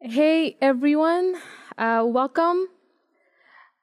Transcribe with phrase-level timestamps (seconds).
[0.00, 1.34] Hey everyone,
[1.76, 2.68] uh, welcome.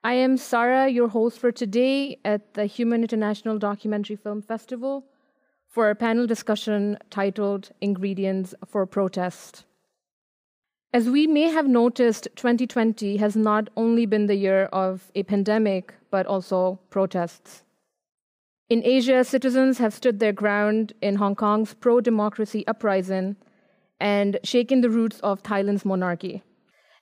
[0.01, 5.03] I am Sarah, your host for today at the Human International Documentary Film Festival
[5.67, 9.65] for a panel discussion titled Ingredients for Protest.
[10.93, 15.95] As we may have noticed, 2020 has not only been the year of a pandemic,
[16.11, 17.63] but also protests.
[18.69, 23.35] In Asia, citizens have stood their ground in Hong Kong's pro democracy uprising
[23.99, 26.43] and shaken the roots of Thailand's monarchy.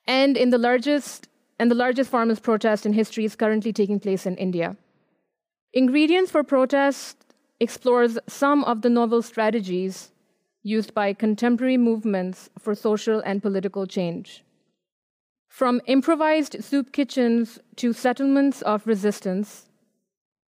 [0.05, 1.27] And in the largest
[1.59, 4.75] and the largest farmers' protest in history is currently taking place in India.
[5.71, 7.25] Ingredients for Protest
[7.59, 10.11] explores some of the novel strategies
[10.63, 14.43] used by contemporary movements for social and political change.
[15.47, 19.67] From improvised soup kitchens to settlements of resistance,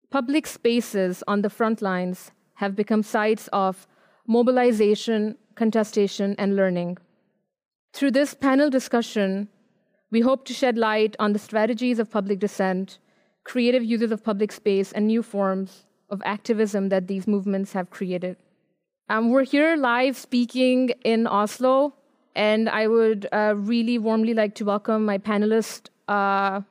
[0.10, 3.88] public spaces on the front lines have become sites of
[4.28, 6.98] mobilization, contestation, and learning.
[7.94, 9.50] Through this panel discussion,
[10.12, 12.99] we hope to shed light on the strategies of public dissent,
[13.44, 18.38] creative uses of public space, and new forms of activism that these movements have created.
[19.10, 21.94] Um, we're here live speaking in Oslo,
[22.36, 26.62] and I would uh, really warmly like to welcome my panelists uh,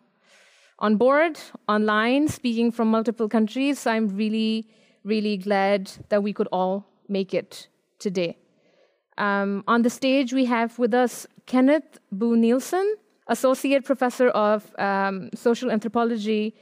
[0.79, 3.87] on board, online, speaking from multiple countries.
[3.87, 4.69] I'm really,
[5.05, 8.37] really glad that we could all make it today.
[9.17, 12.97] Um, on the stage, we have with us Kenneth Bo Nielsen,
[13.29, 16.55] Associate Professor of um, Social Anthropology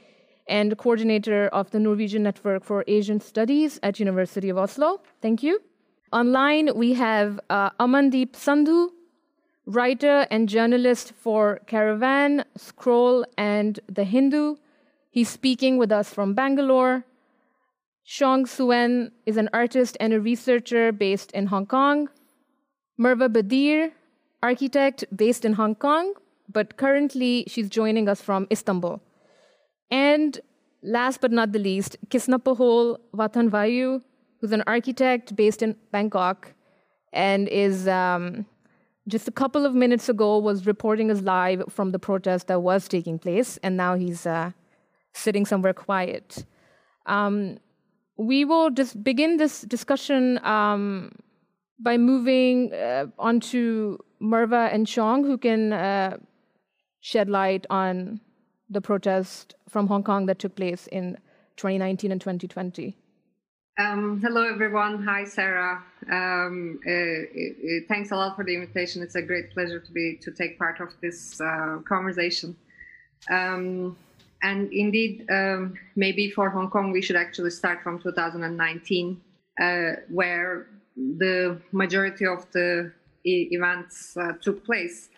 [0.47, 5.01] and Coordinator of the Norwegian Network for Asian Studies at University of Oslo.
[5.21, 5.61] Thank you.
[6.11, 8.89] Online, we have uh, Amandeep Sandhu,
[9.65, 14.57] writer and journalist for Caravan, Scroll, and The Hindu.
[15.09, 17.05] He's speaking with us from Bangalore.
[18.05, 22.09] Xiong Suen is an artist and a researcher based in Hong Kong.
[22.97, 23.91] Merve Bedir,
[24.41, 26.13] architect based in Hong Kong,
[26.51, 29.01] but currently she's joining us from Istanbul.
[29.89, 30.39] And
[30.81, 34.01] last but not the least, Kisnaphol Wattanawanyoo,
[34.41, 36.53] who's an architect based in Bangkok
[37.13, 38.45] and is um,
[39.07, 42.87] just a couple of minutes ago was reporting us live from the protest that was
[42.89, 44.51] taking place, and now he's uh,
[45.13, 46.45] sitting somewhere quiet.
[47.05, 47.59] Um,
[48.17, 51.11] we will just begin this discussion um,
[51.79, 56.17] by moving uh, onto Merve and Chong, who can uh,
[56.99, 58.21] shed light on
[58.69, 61.17] the protest from Hong Kong that took place in
[61.57, 62.95] 2019 and 2020.
[63.79, 65.03] Um, hello, everyone.
[65.03, 65.83] Hi, Sarah.
[66.11, 69.01] Um, uh, uh, thanks a lot for the invitation.
[69.01, 72.55] It's a great pleasure to be to take part of this uh, conversation.
[73.31, 73.97] Um,
[74.43, 79.21] and indeed, um, maybe for Hong Kong, we should actually start from 2019,
[79.59, 82.91] uh, where the majority of the
[83.25, 85.09] e- events uh, took place.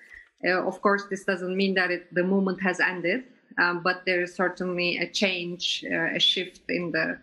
[0.46, 3.24] Uh, of course, this doesn't mean that it, the movement has ended,
[3.58, 7.18] um, but there is certainly a change, uh, a shift in the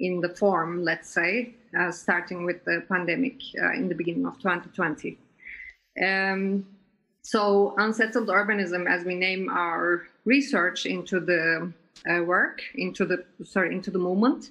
[0.00, 4.36] in the form, let's say, uh, starting with the pandemic uh, in the beginning of
[4.38, 5.16] 2020.
[6.02, 6.66] Um,
[7.22, 11.72] so, unsettled urbanism, as we name our research into the
[12.08, 14.50] uh, work, into the sorry, into the movement,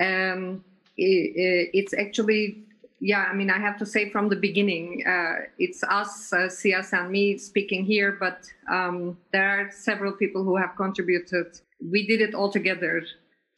[0.00, 0.64] um,
[0.96, 2.64] it, it's actually
[3.00, 6.50] yeah, I mean, I have to say from the beginning, uh, it's us, uh,
[6.92, 11.58] and me speaking here, but um, there are several people who have contributed.
[11.82, 13.02] We did it all together.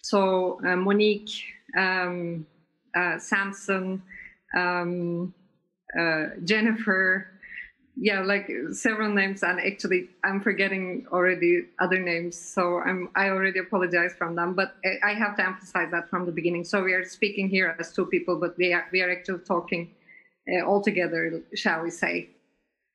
[0.05, 1.43] So uh, Monique,
[1.77, 2.47] um,
[2.97, 4.03] uh, Samson,
[4.57, 5.35] um,
[5.99, 7.32] uh, Jennifer,
[7.97, 13.59] yeah, like several names, and actually I'm forgetting already other names, so I'm I already
[13.59, 14.55] apologize from them.
[14.55, 16.65] But I have to emphasize that from the beginning.
[16.65, 19.91] So we are speaking here as two people, but we are we are actually talking
[20.51, 22.31] uh, all together, shall we say?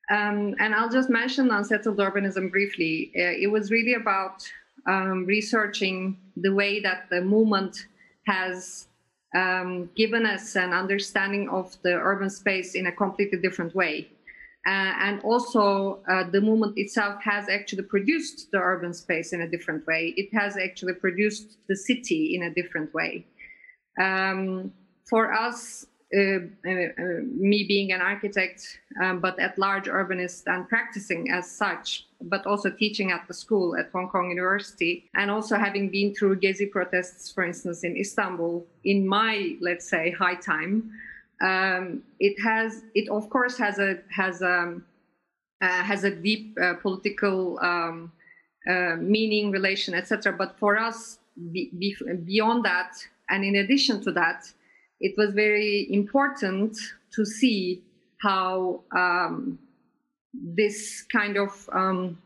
[0.09, 3.11] Um, and I'll just mention unsettled urbanism briefly.
[3.15, 4.49] Uh, it was really about
[4.87, 7.85] um, researching the way that the movement
[8.25, 8.87] has
[9.35, 14.09] um, given us an understanding of the urban space in a completely different way.
[14.67, 19.47] Uh, and also, uh, the movement itself has actually produced the urban space in a
[19.47, 20.13] different way.
[20.17, 23.25] It has actually produced the city in a different way.
[23.97, 24.73] Um,
[25.05, 30.67] for us, uh, uh, uh me being an architect, um, but at large urbanist and
[30.67, 35.55] practicing as such, but also teaching at the school at Hong Kong University, and also
[35.55, 40.91] having been through Gezi protests, for instance, in Istanbul, in my, let's say, high time,
[41.41, 44.85] um, it has it of course has a has a um,
[45.61, 48.11] uh, has a deep uh, political um,
[48.69, 51.19] uh, meaning relation etc but for us
[51.51, 51.95] be, be,
[52.25, 52.93] beyond that
[53.29, 54.51] and in addition to that
[54.99, 56.75] it was very important
[57.11, 57.83] to see
[58.21, 59.59] how um,
[60.33, 62.17] this kind of um,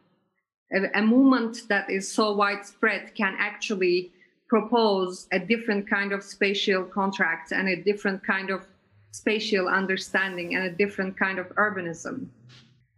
[0.73, 4.11] a, a movement that is so widespread can actually
[4.47, 8.67] propose a different kind of spatial contract and a different kind of
[9.11, 12.27] spatial understanding and a different kind of urbanism.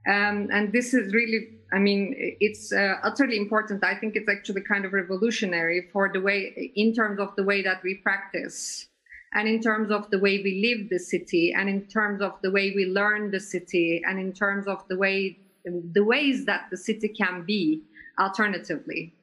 [0.07, 3.83] Um, and this is really, I mean, it's uh, utterly important.
[3.83, 7.61] I think it's actually kind of revolutionary for the way, in terms of the way
[7.63, 8.87] that we practice,
[9.33, 12.51] and in terms of the way we live the city, and in terms of the
[12.51, 16.77] way we learn the city, and in terms of the way, the ways that the
[16.77, 17.81] city can be
[18.19, 19.13] alternatively.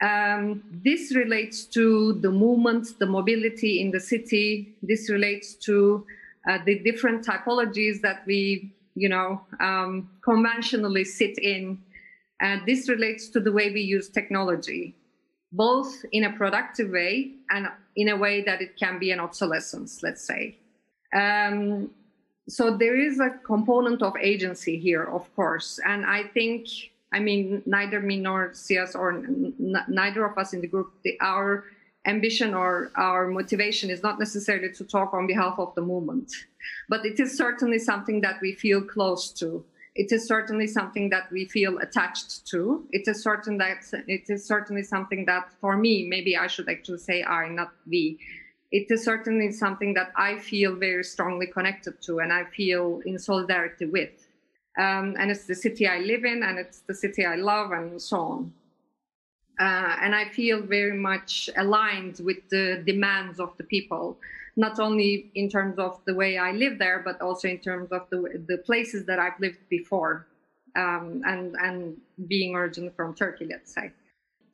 [0.00, 4.74] Um, this relates to the movement, the mobility in the city.
[4.82, 6.06] This relates to
[6.48, 11.78] uh, the different typologies that we you know, um, conventionally sit in.
[12.40, 14.94] And this relates to the way we use technology,
[15.52, 20.02] both in a productive way and in a way that it can be an obsolescence,
[20.02, 20.58] let's say.
[21.14, 21.90] Um,
[22.48, 25.78] so there is a component of agency here, of course.
[25.86, 26.66] And I think,
[27.12, 29.54] I mean, neither me nor Sias or n-
[29.88, 31.64] neither of us in the group, the, our
[32.06, 36.32] ambition or our motivation is not necessarily to talk on behalf of the movement,
[36.88, 39.64] but it is certainly something that we feel close to.
[39.96, 42.86] It is certainly something that we feel attached to.
[42.90, 46.98] It is certain that it is certainly something that, for me, maybe I should actually
[46.98, 48.18] say I, not we.
[48.70, 53.18] It is certainly something that I feel very strongly connected to, and I feel in
[53.18, 54.28] solidarity with.
[54.78, 58.00] Um, and it's the city I live in, and it's the city I love, and
[58.00, 58.52] so on.
[59.58, 64.16] Uh, and I feel very much aligned with the demands of the people,
[64.56, 68.08] not only in terms of the way I live there, but also in terms of
[68.10, 70.26] the, the places that I've lived before,
[70.76, 71.96] um, and and
[72.26, 73.92] being originally from Turkey, let's say.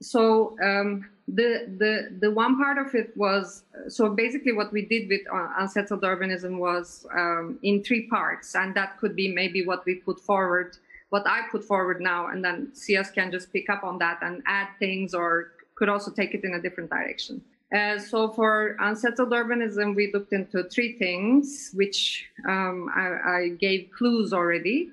[0.00, 5.08] So um, the the the one part of it was so basically what we did
[5.08, 9.84] with uh, unsettled urbanism was um, in three parts, and that could be maybe what
[9.86, 10.76] we put forward
[11.10, 14.42] what I put forward now, and then CS can just pick up on that and
[14.46, 17.42] add things or could also take it in a different direction.
[17.74, 23.06] Uh, so for unsettled urbanism, we looked into three things, which um, I,
[23.36, 24.90] I, gave clues already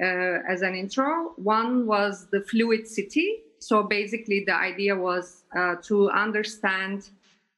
[0.00, 1.34] uh, as an intro.
[1.36, 3.42] One was the fluid city.
[3.58, 7.10] So basically, the idea was uh, to understand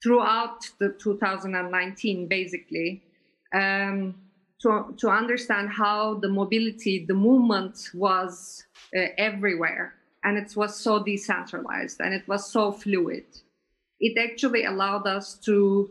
[0.03, 3.03] throughout the 2019, basically,
[3.53, 4.15] um,
[4.61, 8.65] to, to understand how the mobility, the movement was
[8.97, 9.95] uh, everywhere.
[10.25, 13.25] And it was so decentralized and it was so fluid.
[14.01, 15.91] It actually allowed us to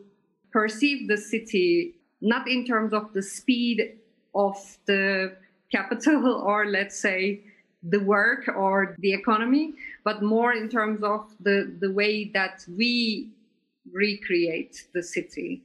[0.51, 3.99] perceive the city not in terms of the speed
[4.33, 4.55] of
[4.85, 5.35] the
[5.71, 7.41] capital or let's say
[7.89, 9.73] the work or the economy,
[10.03, 13.29] but more in terms of the, the way that we
[13.93, 15.61] recreate the city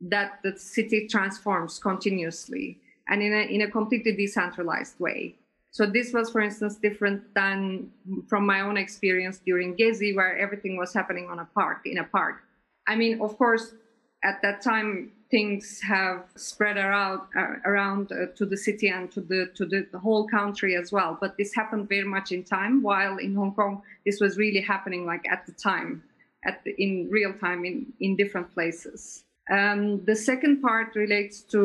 [0.00, 2.78] that the city transforms continuously
[3.08, 5.34] and in a, in a completely decentralized way.
[5.70, 7.90] So this was, for instance, different than
[8.28, 12.04] from my own experience during Gezi, where everything was happening on a park, in a
[12.04, 12.42] park.
[12.86, 13.74] I mean, of course,
[14.22, 19.20] at that time, things have spread around uh, around uh, to the city and to
[19.20, 21.18] the to the, whole country as well.
[21.20, 25.02] But this happened very much in time, while in Hong Kong, this was really happening
[25.12, 26.04] like at the time,
[26.44, 29.24] at the, in real time in in different places.
[29.50, 31.62] Um, the second part relates to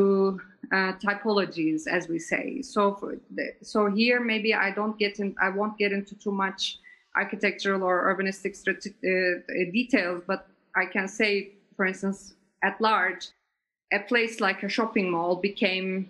[0.78, 2.62] uh, typologies, as we say.
[2.62, 2.82] So,
[3.38, 6.80] the, so here maybe I don't get in, I won't get into too much
[7.16, 13.30] architectural or urbanistic uh, details, but I can say, for instance, at large,
[13.92, 16.10] a place like a shopping mall became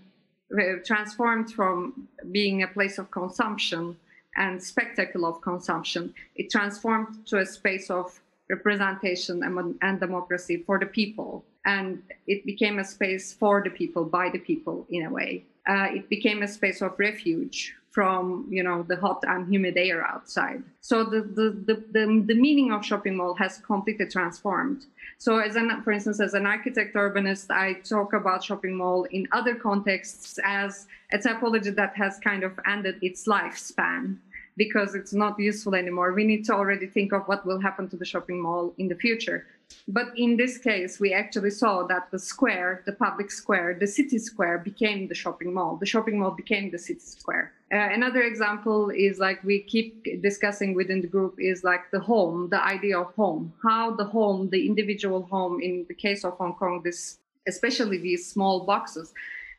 [0.53, 3.95] uh, transformed from being a place of consumption
[4.35, 6.13] and spectacle of consumption.
[6.35, 8.19] It transformed to a space of
[8.49, 11.45] representation and, democracy for the people.
[11.65, 15.45] And it became a space for the people by the people in a way.
[15.67, 20.05] Uh, it became a space of refuge from you know the hot and humid air
[20.05, 20.63] outside.
[20.81, 24.85] So the, the the, the, the meaning of shopping mall has completely transformed.
[25.17, 29.27] So as an for instance as an architect urbanist i talk about shopping mall in
[29.31, 34.17] other contexts as a typology that has kind of ended its lifespan
[34.55, 36.11] because it's not useful anymore.
[36.11, 38.95] We need to already think of what will happen to the shopping mall in the
[38.95, 39.45] future
[39.87, 44.19] but in this case, we actually saw that the square, the public square, the city
[44.19, 45.77] square became the shopping mall.
[45.77, 47.53] The shopping mall became the city square.
[47.71, 52.49] Uh, another example is like we keep discussing within the group is like the home,
[52.49, 56.53] the idea of home, how the home, the individual home, in the case of Hong
[56.53, 59.13] Kong, this especially these small boxes,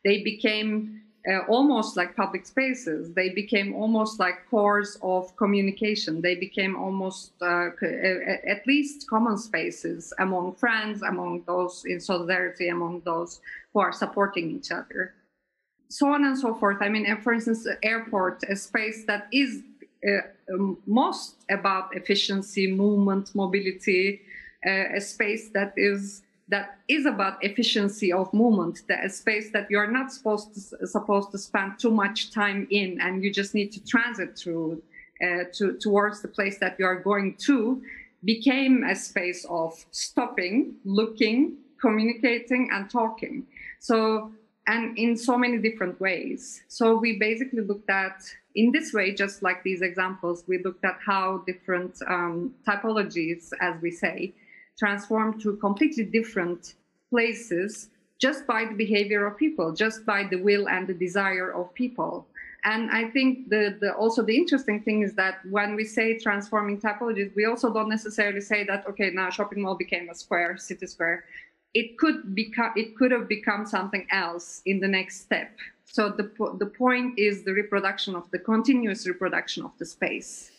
[0.04, 3.12] they became uh, almost like public spaces.
[3.12, 6.20] They became almost like cores of communication.
[6.22, 7.70] They became almost uh,
[8.46, 13.40] at least common spaces among friends, among those in solidarity, among those
[13.72, 15.14] who are supporting each other.
[15.90, 16.78] so on and so forth.
[16.80, 19.62] I mean, for instance, airport, a space that is
[20.08, 20.20] uh,
[20.86, 24.22] most about efficiency, movement, mobility,
[24.66, 29.90] uh, a space that is that is about efficiency of movement, the, space that you're
[29.90, 33.84] not supposed to supposed to spend too much time in, and you just need to
[33.84, 34.82] transit through
[35.24, 37.82] uh, to towards the place that you are going to,
[38.24, 43.46] became a space of stopping, looking, communicating, and talking.
[43.78, 44.32] So
[44.66, 46.62] and in so many different ways.
[46.68, 48.22] So we basically looked at,
[48.54, 53.80] in this way, just like these examples, we looked at how different um, typologies, as
[53.82, 54.32] we say,
[54.80, 56.74] transform to completely different
[57.10, 61.72] places just by the behavior of people, just by the will and the desire of
[61.74, 62.26] people.
[62.64, 66.78] And I think the, the also the interesting thing is that when we say transforming
[66.78, 70.86] typologies, we also don't necessarily say that okay now shopping mall became a square, city
[70.86, 71.24] square.
[71.72, 75.50] It could become it could have become something else in the next step.
[75.84, 80.52] So the, the point is the reproduction of the continuous reproduction of the space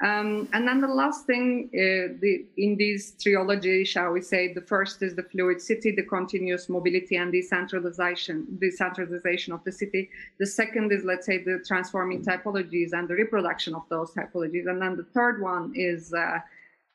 [0.00, 4.60] um, and then the last thing uh, the, in this trilogy shall we say the
[4.60, 10.08] first is the fluid city the continuous mobility and decentralization decentralization of the city.
[10.38, 14.68] The second is let's say the transforming typologies and the reproduction of those typologies.
[14.68, 16.38] And then the third one is uh,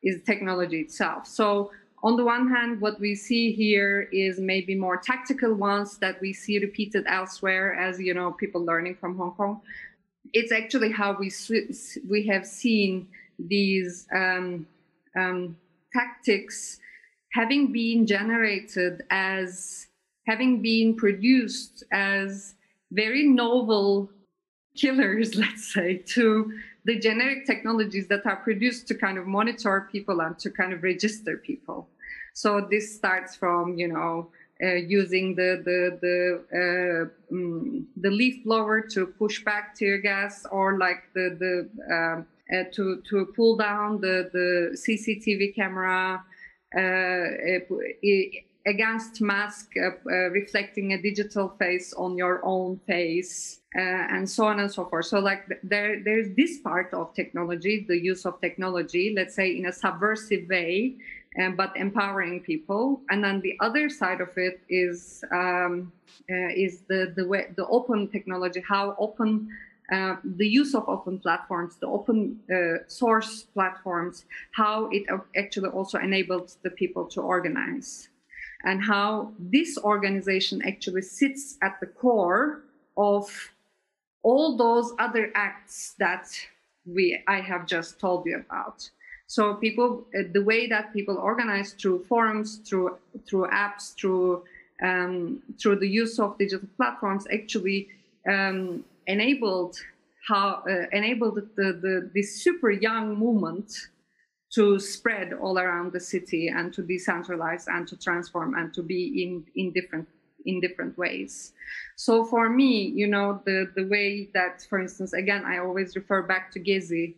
[0.02, 1.28] is technology itself.
[1.28, 1.72] So
[2.04, 6.34] on the one hand, what we see here is maybe more tactical ones that we
[6.34, 9.62] see repeated elsewhere as, you know, people learning from Hong Kong.
[10.34, 11.32] It's actually how we,
[12.10, 13.08] we have seen
[13.40, 14.68] these um,
[15.16, 15.58] um,
[15.94, 16.80] tactics
[17.34, 19.88] having been generated as,
[20.28, 22.56] having been produced as
[22.92, 24.10] very novel
[24.76, 26.52] killers, let's say, to
[26.86, 30.84] the generic technologies that are produced to kind of monitor people and to kind of
[30.84, 31.88] register people.
[32.34, 34.32] So this starts from, you know,
[34.72, 40.78] using the the the uh, um, the leaf blower to push back tear gas, or
[40.78, 46.24] like the the um, uh, to to pull down the the CCTV camera
[46.76, 47.28] uh,
[48.66, 54.46] against mask uh, uh, reflecting a digital face on your own face uh, and so
[54.46, 55.06] on and so forth.
[55.06, 59.66] So like there there's this part of technology the use of technology let's say in
[59.66, 60.96] a subversive way
[61.40, 65.92] um, but empowering people and then the other side of it is um,
[66.30, 69.50] uh, is the the way the open technology how open
[69.92, 75.04] uh, the use of open platforms, the open uh, source platforms, how it
[75.36, 78.08] actually also enables the people to organize
[78.64, 82.64] and how this organization actually sits at the core
[82.98, 83.52] of
[84.24, 86.28] all those other acts that
[86.86, 88.90] we I have just told you about.
[89.34, 94.44] So people, uh, the way that people organize through forums, through through apps, through
[94.88, 97.88] um, through the use of digital platforms, actually
[98.30, 99.76] um, enabled
[100.30, 103.70] how uh, enabled the, the this super young movement
[104.54, 109.24] to spread all around the city and to decentralize and to transform and to be
[109.24, 110.08] in, in different
[110.46, 111.54] in different ways.
[111.96, 116.22] So for me, you know, the, the way that, for instance, again, I always refer
[116.22, 117.16] back to Gezi.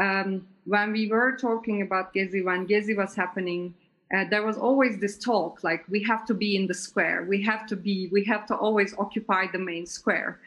[0.00, 3.74] Um, when we were talking about Gezi, when Gezi was happening,
[4.14, 7.42] uh, there was always this talk like we have to be in the square, we
[7.42, 10.40] have to be, we have to always occupy the main square.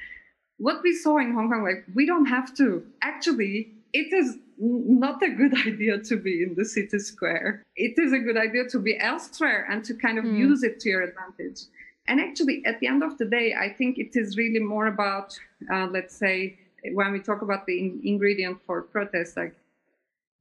[0.58, 2.86] What we saw in Hong Kong, like we don't have to.
[3.02, 7.64] Actually, it is not a good idea to be in the city square.
[7.76, 10.38] It is a good idea to be elsewhere and to kind of mm.
[10.38, 11.62] use it to your advantage.
[12.08, 15.40] And actually, at the end of the day, I think it is really more about,
[15.74, 16.60] uh, let's say,
[16.94, 19.56] when we talk about the in- ingredient for protest, like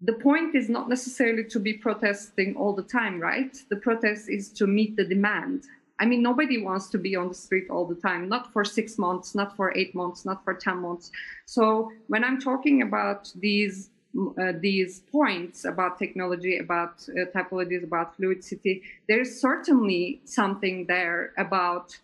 [0.02, 3.56] the point is not necessarily to be protesting all the time, right?
[3.68, 5.64] The protest is to meet the demand.
[5.98, 8.96] I mean, nobody wants to be on the street all the time, not for six
[8.96, 11.10] months, not for eight months, not for 10 months.
[11.44, 18.16] So when I'm talking about these uh, these points about technology, about uh, typologies, about
[18.16, 21.96] fluid city, there's certainly something there about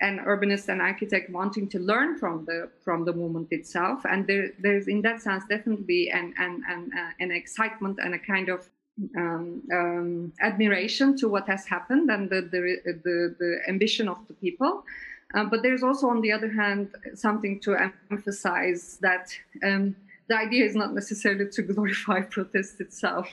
[0.00, 4.50] an urbanist and architect wanting to learn from the from the movement itself, and there,
[4.60, 8.68] there's in that sense definitely an an an, uh, an excitement and a kind of
[9.16, 14.34] um, um, admiration to what has happened and the the, the, the ambition of the
[14.34, 14.84] people.
[15.34, 17.76] Uh, but there's also, on the other hand, something to
[18.10, 19.28] emphasize that
[19.62, 19.94] um,
[20.28, 23.28] the idea is not necessarily to glorify protest itself.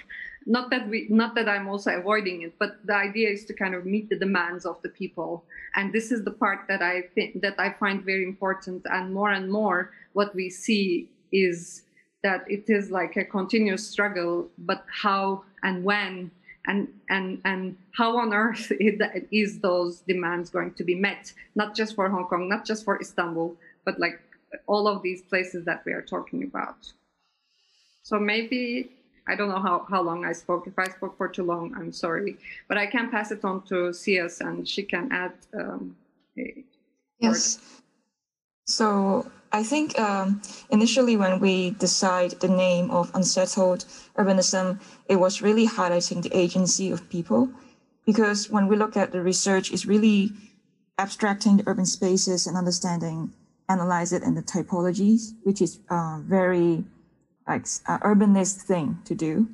[0.46, 3.74] Not that we, not that I'm also avoiding it, but the idea is to kind
[3.74, 5.44] of meet the demands of the people.
[5.76, 8.86] And this is the part that I think that I find very important.
[8.86, 11.82] And more and more, what we see is
[12.22, 14.48] that it is like a continuous struggle.
[14.60, 16.30] But how and when
[16.68, 18.72] and and and how on earth
[19.32, 23.00] is those demands going to be met not just for hong kong not just for
[23.00, 24.20] istanbul but like
[24.68, 26.92] all of these places that we are talking about
[28.04, 28.92] so maybe
[29.28, 30.68] i don't know how, how long i spoke.
[30.68, 32.38] If i spoke for too long i'm sorry.
[32.68, 35.96] But i can pass it on to cs and she can add um,
[37.20, 37.60] yes.
[38.68, 43.86] So I think um, initially when we decide the name of unsettled
[44.18, 47.50] urbanism, it was really highlighting the agency of people,
[48.06, 50.32] because when we look at the research, it's really
[50.98, 53.32] abstracting the urban spaces and understanding,
[53.70, 56.84] analyze it and the typologies, which is uh, very
[57.48, 59.48] like uh, urbanist thing to do.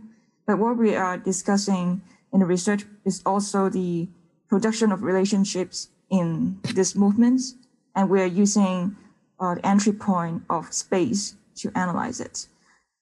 [0.48, 2.02] But what we are discussing
[2.34, 4.10] in the research is also the
[4.50, 7.56] production of relationships in these movements,
[7.96, 8.96] and we are using
[9.40, 12.48] uh, the entry point of space to analyze it.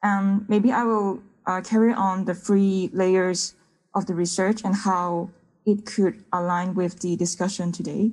[0.04, 3.56] And maybe I will uh, carry on the three layers
[3.96, 5.32] of the research and how
[5.66, 8.12] it could align with the discussion today.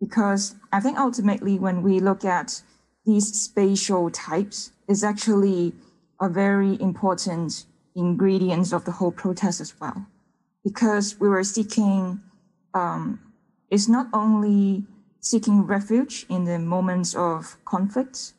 [0.00, 2.62] Because I think ultimately when we look at
[3.06, 5.72] these spatial types, is actually
[6.20, 10.06] a very important ingredients of the whole protest as well.
[10.62, 12.20] Because we were seeking,
[12.72, 13.20] um,
[13.70, 14.84] it's not only
[15.20, 18.32] seeking refuge in the moments of conflict.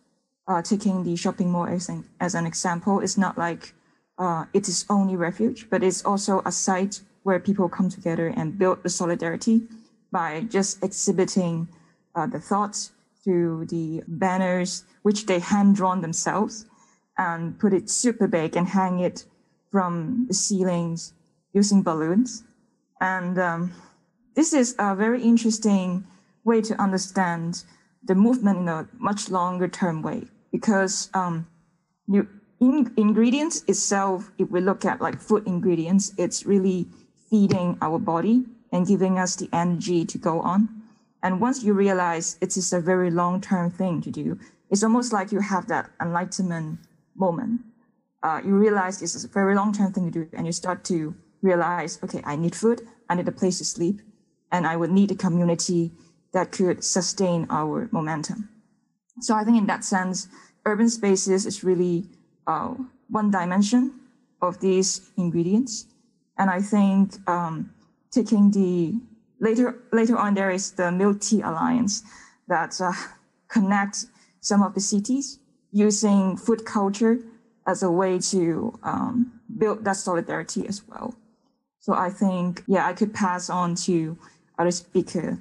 [0.47, 3.73] Uh, taking the shopping mall as an, as an example, it's not like
[4.19, 8.55] uh, it is only refuge, but it's also a site where people come together and
[8.55, 9.63] build the solidarity
[10.11, 11.67] by just exhibiting
[12.13, 12.91] uh, the thoughts
[13.23, 16.67] through the banners, which they hand drawn themselves
[17.17, 19.25] and put it super big and hang it
[19.71, 21.13] from the ceilings
[21.53, 22.43] using balloons.
[23.01, 23.73] And um,
[24.35, 26.05] this is a very interesting
[26.43, 27.63] way to understand
[28.03, 31.47] the movement in a much longer term way because um,
[32.07, 32.27] you,
[32.59, 36.87] in, ingredients itself, if we look at like food ingredients, it's really
[37.29, 40.69] feeding our body and giving us the energy to go on.
[41.23, 45.11] And once you realize it is a very long term thing to do, it's almost
[45.11, 46.79] like you have that enlightenment
[47.15, 47.61] moment.
[48.23, 50.83] Uh, you realize this is a very long term thing to do, and you start
[50.85, 54.01] to realize, okay, I need food, I need a place to sleep,
[54.51, 55.91] and I would need a community
[56.33, 58.49] that could sustain our momentum.
[59.21, 60.27] So I think in that sense,
[60.65, 62.09] urban spaces is really
[62.47, 62.73] uh,
[63.09, 63.99] one dimension
[64.41, 65.85] of these ingredients.
[66.37, 67.73] And I think um,
[68.11, 68.99] taking the
[69.39, 72.03] later later on there is the Milk Tea Alliance
[72.47, 72.91] that uh,
[73.47, 74.07] connects
[74.41, 75.39] some of the cities
[75.75, 77.19] using food culture
[77.67, 81.13] as a way to um, build that solidarity as well.
[81.81, 84.17] So I think, yeah, I could pass on to
[84.57, 85.37] other speaker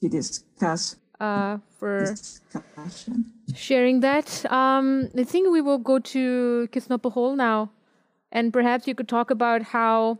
[0.00, 3.26] to discuss uh, for discussion.
[3.54, 4.50] sharing that.
[4.50, 7.70] Um, I think we will go to Kisnaphol now,
[8.32, 10.18] and perhaps you could talk about how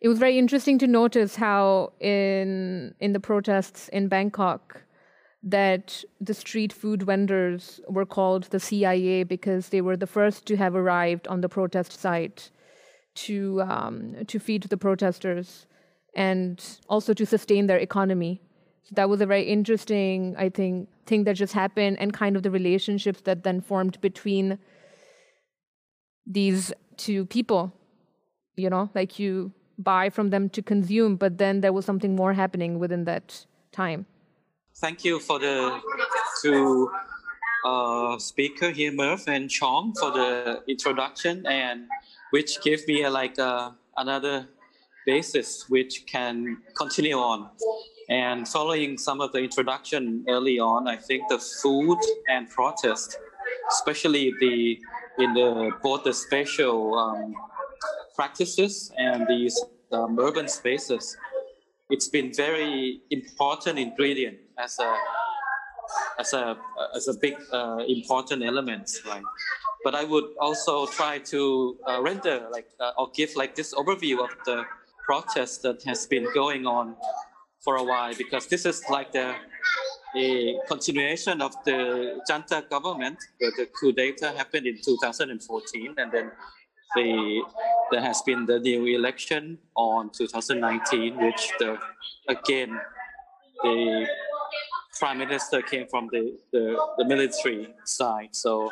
[0.00, 4.82] it was very interesting to notice how in in the protests in Bangkok
[5.46, 10.56] that the street food vendors were called the CIA because they were the first to
[10.56, 12.50] have arrived on the protest site
[13.14, 15.66] to um, to feed the protesters
[16.14, 18.40] and also to sustain their economy.
[18.82, 22.42] So that was a very interesting, I think, thing that just happened and kind of
[22.42, 24.58] the relationships that then formed between
[26.26, 27.72] these two people.
[28.56, 32.32] You know, like you buy from them to consume, but then there was something more
[32.32, 34.06] happening within that time.
[34.78, 35.80] Thank you for the
[36.42, 36.90] two
[37.64, 41.86] uh, speaker here, Murph and Chong, for the introduction, and
[42.28, 44.46] which gave me a, like uh, another
[45.06, 47.48] basis which can continue on.
[48.10, 53.18] And following some of the introduction early on, I think the food and protest,
[53.72, 54.78] especially the
[55.18, 57.34] in the both the spatial um,
[58.14, 59.58] practices and these
[59.90, 61.16] um, urban spaces,
[61.90, 64.96] it's been very important ingredient as a
[66.18, 66.56] as a
[66.94, 69.22] as a big uh, important element, right?
[69.84, 74.22] But I would also try to uh, render like uh, or give like this overview
[74.24, 74.64] of the
[75.04, 76.96] protest that has been going on
[77.60, 79.34] for a while because this is like the
[80.16, 83.18] a continuation of the junta government.
[83.38, 86.32] The coup d'etat happened in 2014, and then
[86.96, 87.42] the
[87.92, 91.78] there has been the new election on 2019, which the
[92.28, 92.80] again
[93.62, 94.06] the
[94.98, 98.30] prime minister came from the, the, the military side.
[98.32, 98.70] So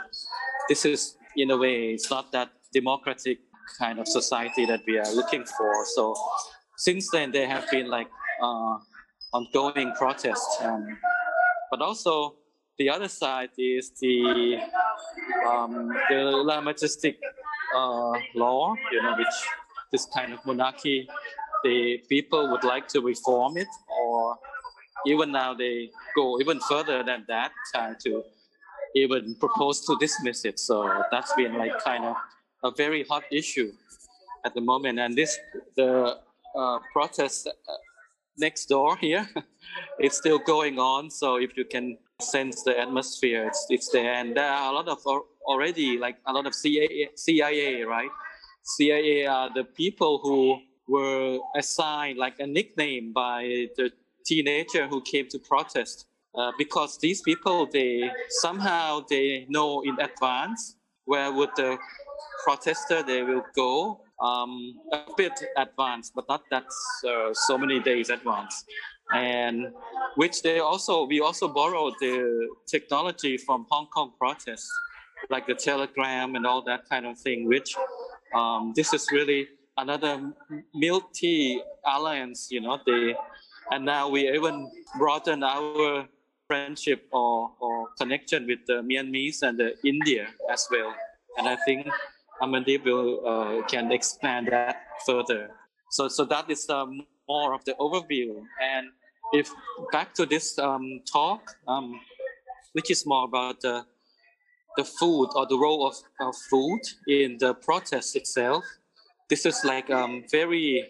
[0.69, 3.39] this is in a way it's not that democratic
[3.79, 5.85] kind of society that we are looking for.
[5.95, 6.15] So
[6.77, 8.09] since then there have been like
[8.43, 8.79] uh,
[9.33, 10.57] ongoing protests.
[10.61, 10.99] Um,
[11.71, 12.37] but also
[12.79, 14.59] the other side is the
[15.49, 17.19] um, the lèse-majesté
[17.75, 19.37] uh, law, you know, which
[19.93, 21.09] this kind of monarchy,
[21.63, 24.37] the people would like to reform it, or
[25.07, 28.23] even now they go even further than that, trying to
[28.95, 30.59] even propose to dismiss it.
[30.59, 32.17] So that's been like kind of
[32.63, 33.73] a very hot issue
[34.45, 34.99] at the moment.
[34.99, 35.39] And this
[35.77, 36.19] the
[36.55, 37.73] uh, protest uh,
[38.39, 39.29] next door here,
[39.99, 41.11] it's still going on.
[41.11, 44.89] So if you can sense the atmosphere, it's it's there, and there are a lot
[44.89, 44.99] of
[45.47, 48.11] already like a lot of CIA, CIA right?
[48.63, 53.91] CIA are the people who were assigned like a nickname by the
[54.25, 60.77] teenager who came to protest uh, because these people they somehow they know in advance
[61.05, 61.77] where would the
[62.43, 66.65] protester they will go um, a bit advanced but not that
[67.07, 68.65] uh, so many days advance
[69.13, 69.67] and
[70.17, 74.71] which they also we also borrowed the technology from hong kong protests
[75.31, 77.75] like the telegram and all that kind of thing which
[78.35, 80.33] um, this is really another
[80.75, 83.15] multi alliance you know they
[83.71, 86.07] and now we even broaden our
[86.47, 90.95] friendship or, or connection with the Myanmar and the India as well.
[91.39, 91.89] And I think
[92.43, 95.51] Amandeep will uh, can expand that further.
[95.91, 98.43] So so that is um, more of the overview.
[98.61, 98.89] And
[99.33, 99.51] if
[99.93, 102.01] back to this um, talk, um,
[102.73, 103.87] which is more about the
[104.77, 108.65] the food or the role of, of food in the protest itself.
[109.31, 110.85] This is like um, very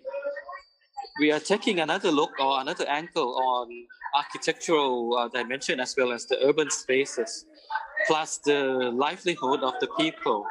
[1.20, 3.68] we are taking another look or another angle on
[4.16, 7.47] architectural uh, dimension as well as the urban spaces,
[8.07, 10.44] plus the livelihood of the people,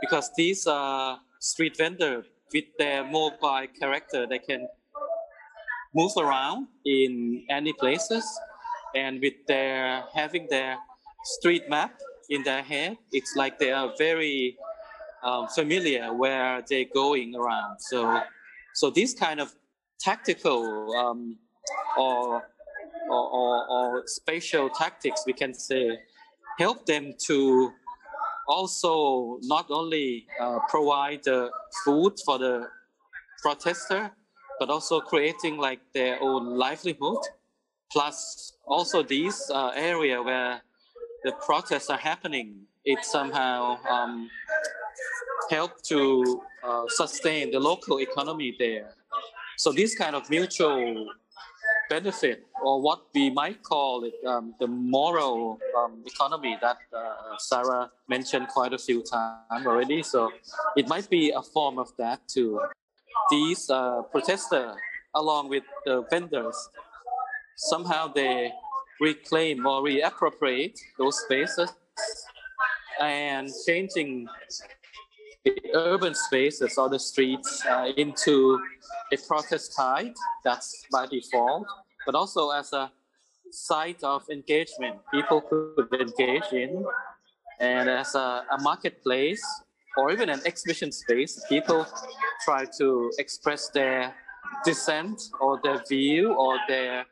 [0.00, 4.68] because these are street vendors with their mobile character, they can
[5.94, 8.24] move around in any places,
[8.94, 10.76] and with their having their
[11.24, 14.56] street map in their head, it's like they are very
[15.22, 17.78] um, familiar where they're going around.
[17.80, 18.20] So,
[18.74, 19.54] so these kind of
[19.98, 21.38] tactical um,
[21.96, 22.42] or,
[23.10, 25.98] or, or, or spatial tactics, we can say,
[26.58, 27.72] help them to
[28.48, 31.50] also not only uh, provide the
[31.84, 32.68] food for the
[33.42, 34.10] protester,
[34.58, 37.18] but also creating like their own livelihood.
[37.92, 40.62] Plus, also these uh, area where
[41.26, 44.30] the protests are happening, it somehow um,
[45.50, 48.90] help to uh, sustain the local economy there.
[49.56, 51.08] So this kind of mutual
[51.90, 57.90] benefit, or what we might call it, um, the moral um, economy that uh, Sarah
[58.08, 60.04] mentioned quite a few times already.
[60.04, 60.30] So
[60.76, 62.60] it might be a form of that too.
[63.30, 64.76] These uh, protesters,
[65.14, 66.56] along with the vendors,
[67.56, 68.52] somehow they
[69.00, 71.72] reclaim or reappropriate those spaces
[73.00, 74.26] and changing
[75.44, 78.58] the urban spaces or the streets uh, into
[79.12, 81.66] a protest site that's by default,
[82.04, 82.90] but also as a
[83.52, 84.96] site of engagement.
[85.12, 86.84] People could engage in,
[87.60, 89.44] and as a, a marketplace
[89.96, 91.86] or even an exhibition space, people
[92.44, 94.14] try to express their
[94.64, 97.06] dissent or their view or their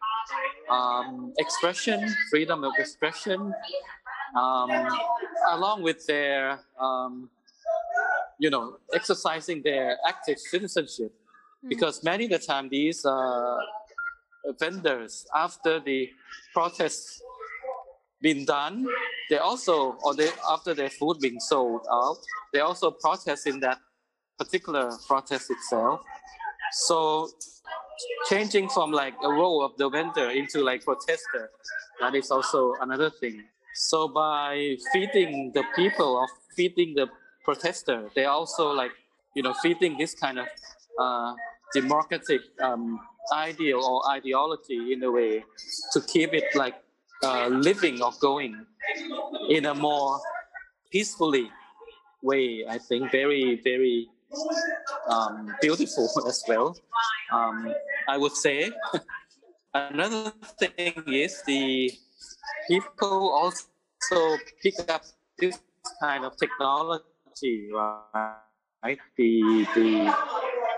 [0.71, 3.53] um, expression, freedom of expression,
[4.37, 4.71] um,
[5.51, 7.31] along with their um,
[8.39, 11.13] you know, exercising their active citizenship.
[11.13, 11.69] Mm-hmm.
[11.69, 13.57] Because many of the time, these uh,
[14.59, 16.11] vendors, after the
[16.53, 17.23] protests
[18.21, 18.87] been done,
[19.31, 22.19] they also, or they after their food being sold out,
[22.53, 23.79] they also protest in that
[24.39, 26.03] particular protest itself.
[26.73, 27.31] So
[28.29, 31.51] changing from like a role of the vendor into like protester,
[32.01, 33.45] that is also another thing.
[33.75, 37.09] So by feeding the people or feeding the
[37.45, 38.11] protester.
[38.15, 38.93] They also like
[39.37, 40.47] you know feeding this kind of
[40.99, 41.35] uh,
[41.73, 42.99] democratic um,
[43.33, 45.45] ideal or ideology in a way
[45.93, 46.75] to keep it like
[47.23, 48.67] uh, living or going
[49.49, 50.19] in a more
[50.91, 51.51] peacefully
[52.23, 52.65] way.
[52.69, 54.09] I think very very
[55.09, 56.75] um, beautiful as well.
[57.35, 57.75] Um,
[58.09, 58.71] I would say
[59.75, 61.91] another thing is the
[62.69, 65.03] people also pick up
[65.39, 65.59] this
[66.01, 67.71] kind of technology
[68.85, 68.99] right?
[69.17, 70.15] The the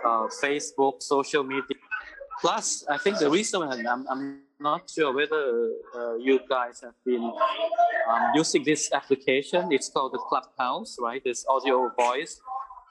[0.07, 1.77] uh, Facebook, social media.
[2.40, 7.25] Plus, I think the reason I'm, I'm not sure whether uh, you guys have been
[7.25, 9.73] um, using this application.
[9.73, 11.23] It's called the Clubhouse, right?
[11.25, 12.40] This audio voice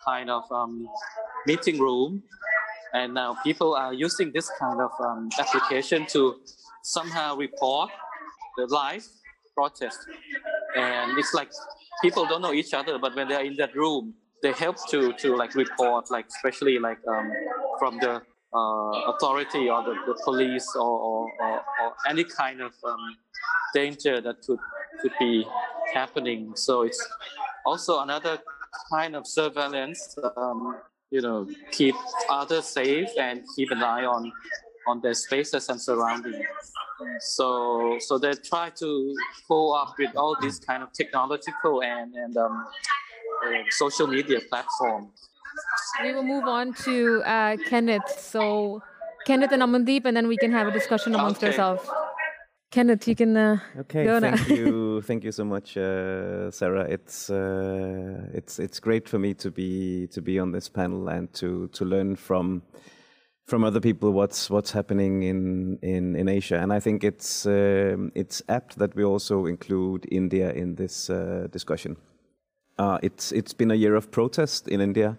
[0.03, 0.87] kind of um,
[1.45, 2.23] meeting room.
[2.95, 6.39] And now people are using this kind of um, application to
[6.81, 7.89] somehow report
[8.57, 9.05] the live
[9.53, 9.99] protest.
[10.77, 11.49] And it's like
[12.01, 15.35] people don't know each other, but when they're in that room, they help to to
[15.35, 17.31] like report like especially like um,
[17.79, 18.21] from the
[18.53, 23.17] uh, authority or the, the police or, or, or, or, any kind of um,
[23.73, 24.59] danger that could
[25.01, 25.45] could be
[25.93, 26.55] happening.
[26.55, 27.01] So it's
[27.65, 28.39] also another
[28.89, 30.17] kind of surveillance.
[30.37, 30.77] Um,
[31.15, 31.95] you know, keep
[32.29, 34.31] others safe and keep an eye on
[34.89, 36.45] on their spaces and surroundings.
[37.35, 38.89] So so they try to
[39.47, 42.65] pull up with all these kind of technological and and um,
[43.45, 45.09] uh, social media platforms.
[46.03, 48.09] We will move on to uh, Kenneth.
[48.19, 48.81] So
[49.25, 51.47] Kenneth and Amandeep, and then we can have a discussion amongst okay.
[51.47, 51.83] ourselves.
[52.71, 54.03] Kenneth, you can uh, okay.
[54.03, 54.65] Go thank you,
[55.01, 56.85] thank you so much, uh, Sarah.
[56.89, 61.31] It's uh, it's it's great for me to be to be on this panel and
[61.33, 62.61] to to learn from
[63.45, 66.59] from other people what's what's happening in in, in Asia.
[66.59, 71.47] And I think it's um, it's apt that we also include India in this uh,
[71.51, 71.97] discussion.
[72.77, 75.17] Uh, it's it's been a year of protest in India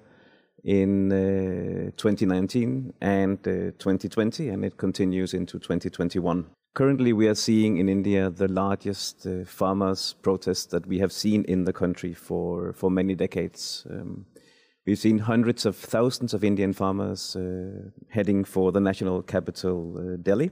[0.65, 6.45] in uh, 2019 and 2020, and it continues into 2021.
[6.77, 11.43] Currently, we are seeing in India the largest uh, farmers' protests that we have seen
[11.45, 13.87] in the country for, for many decades.
[13.89, 14.27] Um,
[14.85, 20.17] we've seen hundreds of thousands of Indian farmers uh, heading for the national capital, uh,
[20.23, 20.51] Delhi,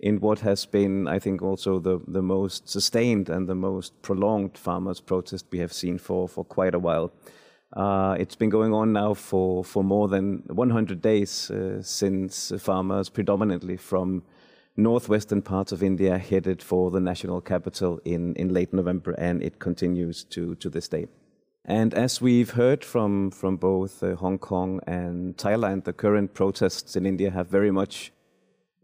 [0.00, 4.58] in what has been, I think, also the, the most sustained and the most prolonged
[4.58, 7.12] farmers' protest we have seen for, for quite a while.
[7.72, 13.08] Uh, it's been going on now for, for more than 100 days uh, since farmers,
[13.08, 14.24] predominantly from
[14.76, 19.58] northwestern parts of India headed for the national capital in, in late November, and it
[19.58, 21.06] continues to, to this day.
[21.64, 26.96] And as we've heard from, from both uh, Hong Kong and Thailand, the current protests
[26.96, 28.12] in India have very much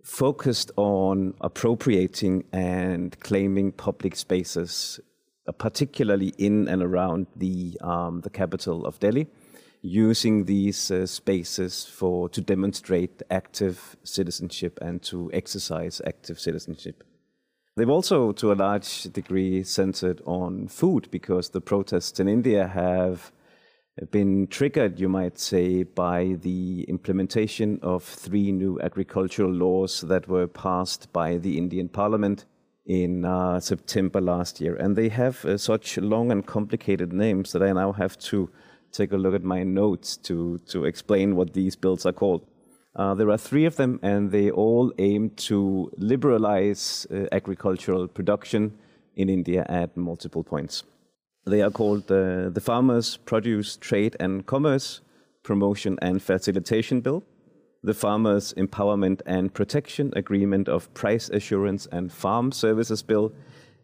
[0.05, 5.01] focused on appropriating and claiming public spaces,
[5.47, 9.27] uh, particularly in and around the, um, the capital of Delhi
[9.83, 17.05] using these uh, spaces for to demonstrate active citizenship and to exercise active citizenship.
[17.77, 23.31] They've also, to a large degree, centered on food because the protests in India have
[24.11, 30.47] been triggered, you might say, by the implementation of three new agricultural laws that were
[30.47, 32.47] passed by the Indian Parliament
[32.87, 34.75] in uh, September last year.
[34.77, 38.51] And they have uh, such long and complicated names that I now have to
[38.93, 42.47] take a look at my notes to, to explain what these bills are called.
[42.97, 48.77] Uh, there are three of them, and they all aim to liberalize uh, agricultural production
[49.15, 50.83] in India at multiple points.
[51.47, 55.01] They are called uh, the Farmers' Produce Trade and Commerce
[55.43, 57.23] Promotion and Facilitation Bill,
[57.83, 63.33] the Farmers' Empowerment and Protection Agreement of Price Assurance and Farm Services Bill,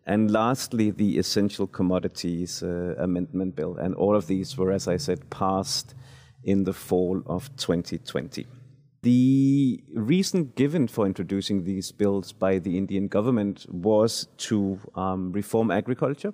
[0.07, 3.77] and lastly, the Essential Commodities uh, Amendment Bill.
[3.77, 5.95] And all of these were, as I said, passed
[6.43, 8.47] in the fall of 2020.
[9.03, 15.71] The reason given for introducing these bills by the Indian government was to um, reform
[15.71, 16.33] agriculture,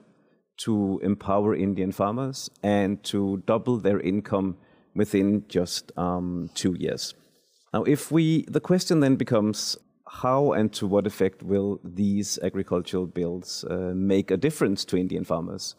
[0.58, 4.56] to empower Indian farmers, and to double their income
[4.94, 7.14] within just um, two years.
[7.72, 9.76] Now, if we, the question then becomes
[10.12, 15.24] how and to what effect will these agricultural bills uh, make a difference to Indian
[15.24, 15.76] farmers?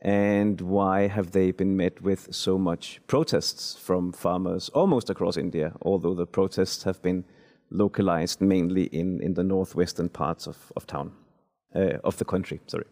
[0.00, 5.74] And why have they been met with so much protests from farmers almost across India,
[5.82, 7.24] although the protests have been
[7.70, 11.12] localized mainly in, in the northwestern parts of, of town,
[11.74, 12.86] uh, of the country, sorry.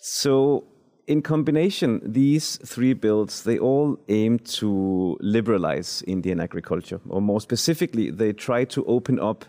[0.00, 0.64] So
[1.06, 8.10] in combination, these three bills, they all aim to liberalize Indian agriculture, or more specifically,
[8.10, 9.44] they try to open up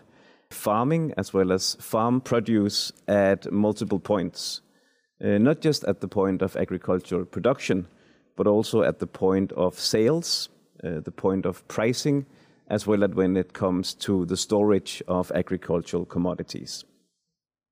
[0.50, 4.60] farming as well as farm produce at multiple points,
[5.24, 7.86] uh, not just at the point of agricultural production,
[8.36, 10.48] but also at the point of sales,
[10.82, 12.26] uh, the point of pricing,
[12.68, 16.84] as well as when it comes to the storage of agricultural commodities.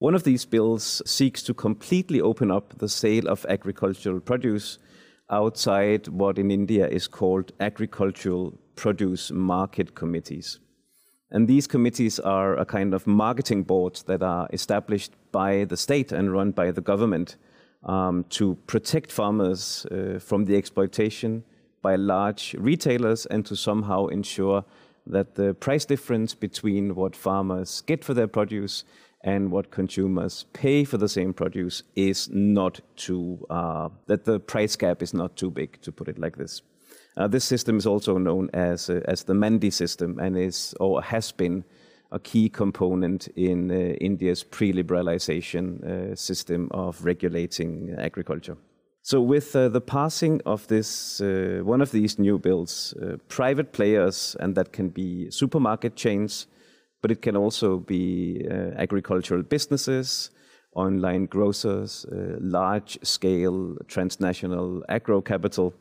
[0.01, 4.79] One of these bills seeks to completely open up the sale of agricultural produce
[5.31, 10.61] outside what in India is called agricultural produce market committees.
[11.31, 16.11] And these committees are a kind of marketing boards that are established by the state
[16.13, 17.37] and run by the government
[17.85, 21.45] um, to protect farmers uh, from the exploitation
[21.83, 24.65] by large retailers and to somehow ensure
[25.07, 28.85] that the price difference between what farmers get for their produce
[29.23, 34.77] and what consumers pay for the same produce is not too, uh, that the price
[34.77, 36.63] gap is not too big, to put it like this.
[37.17, 41.03] Uh, this system is also known as, uh, as the Mandi system and is or
[41.03, 41.65] has been
[42.11, 48.57] a key component in uh, India's pre liberalization uh, system of regulating agriculture.
[49.03, 53.73] So, with uh, the passing of this, uh, one of these new bills, uh, private
[53.73, 56.47] players, and that can be supermarket chains,
[57.01, 60.31] but it can also be uh, agricultural businesses,
[60.75, 65.73] online grocers, uh, large scale transnational agro capital,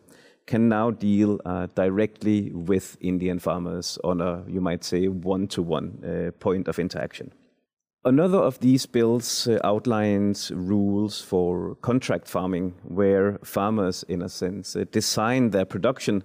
[0.48, 5.62] can now deal uh, directly with Indian farmers on a, you might say, one to
[5.62, 7.32] one point of interaction.
[8.08, 14.78] Another of these bills uh, outlines rules for contract farming, where farmers, in a sense,
[14.78, 16.24] uh, design their production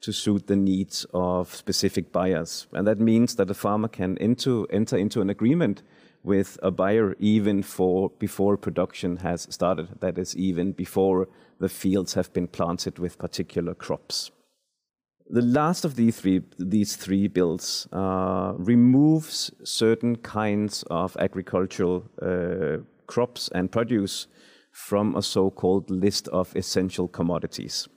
[0.00, 2.68] to suit the needs of specific buyers.
[2.72, 5.82] And that means that a farmer can into, enter into an agreement
[6.22, 9.88] with a buyer even for before production has started.
[9.98, 11.26] That is, even before
[11.60, 14.30] the fields have been planted with particular crops.
[15.30, 22.82] The last of these three, these three bills uh, removes certain kinds of agricultural uh,
[23.06, 24.26] crops and produce
[24.70, 27.88] from a so called list of essential commodities.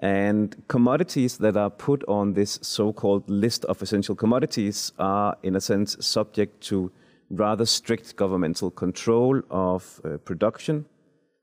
[0.00, 5.54] And commodities that are put on this so called list of essential commodities are, in
[5.54, 6.90] a sense, subject to
[7.30, 10.86] rather strict governmental control of uh, production,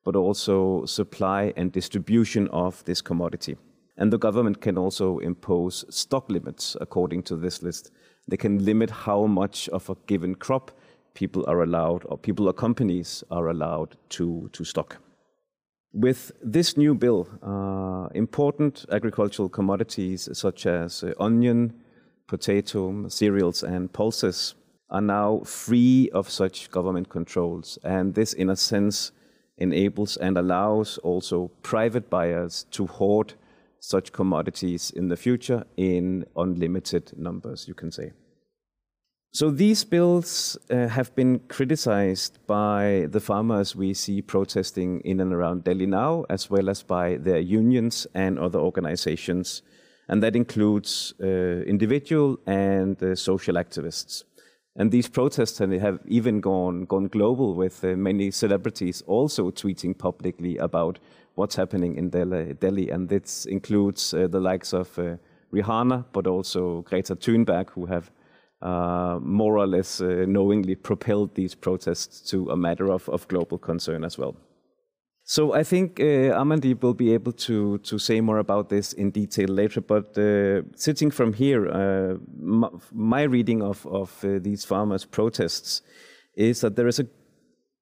[0.10, 3.56] but also supply and distribution of this commodity.
[3.96, 7.92] And the government can also impose stock limits according to this list.
[8.28, 10.72] They can limit how much of a given crop
[11.14, 14.98] people are allowed, or people or companies are allowed to, to stock.
[15.94, 21.72] With this new bill, uh, important agricultural commodities such as uh, onion,
[22.26, 24.56] potato, cereals, and pulses
[24.90, 27.78] are now free of such government controls.
[27.84, 29.12] And this, in a sense,
[29.60, 33.34] enables and allows also private buyers to hoard
[33.80, 38.12] such commodities in the future in unlimited numbers, you can say.
[39.32, 45.32] So these bills uh, have been criticized by the farmers we see protesting in and
[45.32, 49.62] around Delhi now, as well as by their unions and other organizations.
[50.08, 54.24] And that includes uh, individual and uh, social activists.
[54.76, 60.58] And these protests have even gone, gone global with uh, many celebrities also tweeting publicly
[60.58, 61.00] about
[61.36, 62.90] what's happening in Delhi, Delhi.
[62.90, 65.18] and this includes uh, the likes of uh,
[65.54, 68.12] Rihanna, but also Greta Thunberg, who have
[68.62, 73.58] uh, more or less uh, knowingly propelled these protests to a matter of, of global
[73.58, 74.36] concern as well.
[75.30, 76.44] So I think uh,
[76.82, 79.82] will be able to to say more about this in detail later.
[79.82, 85.84] But uh, sitting from here, uh, my, my, reading of of uh, these farmers' protests
[86.36, 87.06] is that there is a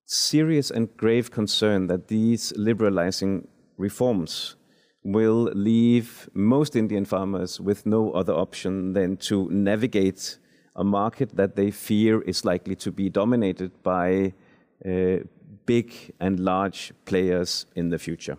[0.05, 4.57] serious and grave concern that these liberalizing reforms
[5.03, 10.39] will leave most Indian farmers with no other option than to navigate
[10.75, 14.33] a market that they fear is likely to be dominated by
[14.85, 15.19] uh,
[15.65, 18.37] big and large players in the future.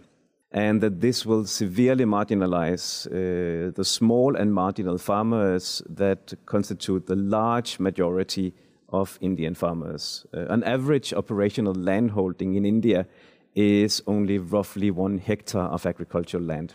[0.51, 7.17] And that this will severely marginalize uh, the small and marginal farmers that constitute the
[7.17, 8.55] large majority
[8.89, 10.27] of Indian farmers.
[10.35, 13.07] Uh, an average operational landholding in India
[13.55, 16.75] is only roughly one hectare of agricultural land.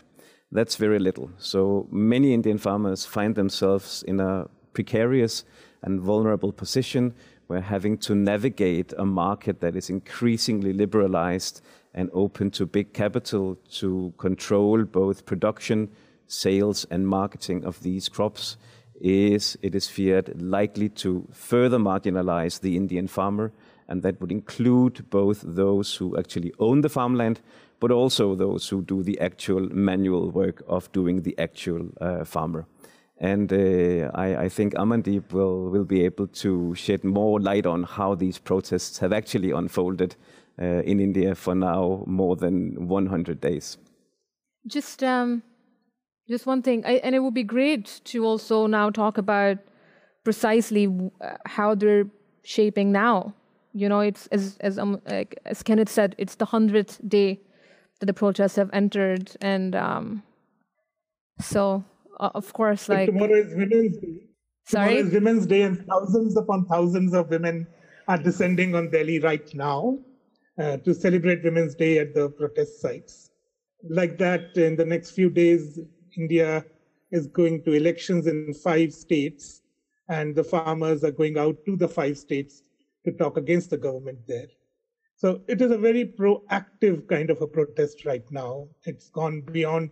[0.52, 1.30] That's very little.
[1.38, 5.44] So many Indian farmers find themselves in a precarious
[5.82, 7.14] and vulnerable position
[7.46, 11.60] where having to navigate a market that is increasingly liberalized
[11.94, 15.88] and open to big capital to control both production,
[16.26, 18.56] sales, and marketing of these crops
[19.00, 23.52] is, it is feared, likely to further marginalize the Indian farmer,
[23.88, 27.40] and that would include both those who actually own the farmland,
[27.80, 32.66] but also those who do the actual manual work of doing the actual uh, farmer.
[33.24, 37.84] And uh, I, I, think Amandeep will, will be able to shed more light on
[37.84, 40.14] how these protests have actually unfolded
[40.60, 43.78] uh, in India for now more than 100 days.
[44.66, 45.42] Just um,
[46.28, 49.56] just one thing, I, and it would be great to also now talk about
[50.22, 50.86] precisely
[51.22, 52.06] uh, how they're
[52.42, 53.32] shaping now.
[53.72, 57.40] You know, it's as as um, like, as Kenneth said, it's the hundredth day
[58.00, 60.22] that the protests have entered, and um,
[61.40, 61.84] so
[62.20, 64.26] of course, like tomorrow is Women's Day.
[64.66, 67.66] Sorry, tomorrow is Women's Day, and thousands upon thousands of women
[68.08, 69.98] are descending on Delhi right now
[70.58, 73.30] uh, to celebrate Women's Day at the protest sites.
[73.88, 75.78] Like that, in the next few days,
[76.16, 76.64] India
[77.10, 79.62] is going to elections in five states,
[80.08, 82.62] and the farmers are going out to the five states
[83.04, 84.48] to talk against the government there.
[85.16, 88.68] So it is a very proactive kind of a protest right now.
[88.84, 89.90] It's gone beyond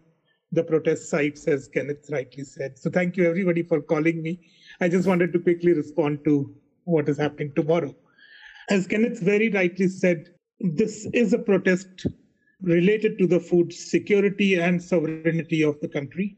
[0.53, 2.79] the protest sites, as Kenneth rightly said.
[2.79, 4.41] So thank you everybody for calling me.
[4.81, 7.95] I just wanted to quickly respond to what is happening tomorrow.
[8.69, 10.29] As Kenneth very rightly said,
[10.61, 12.07] this is a protest
[12.61, 16.37] related to the food security and sovereignty of the country.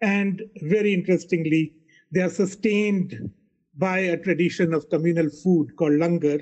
[0.00, 1.74] And very interestingly,
[2.12, 3.30] they are sustained
[3.76, 6.40] by a tradition of communal food called langar,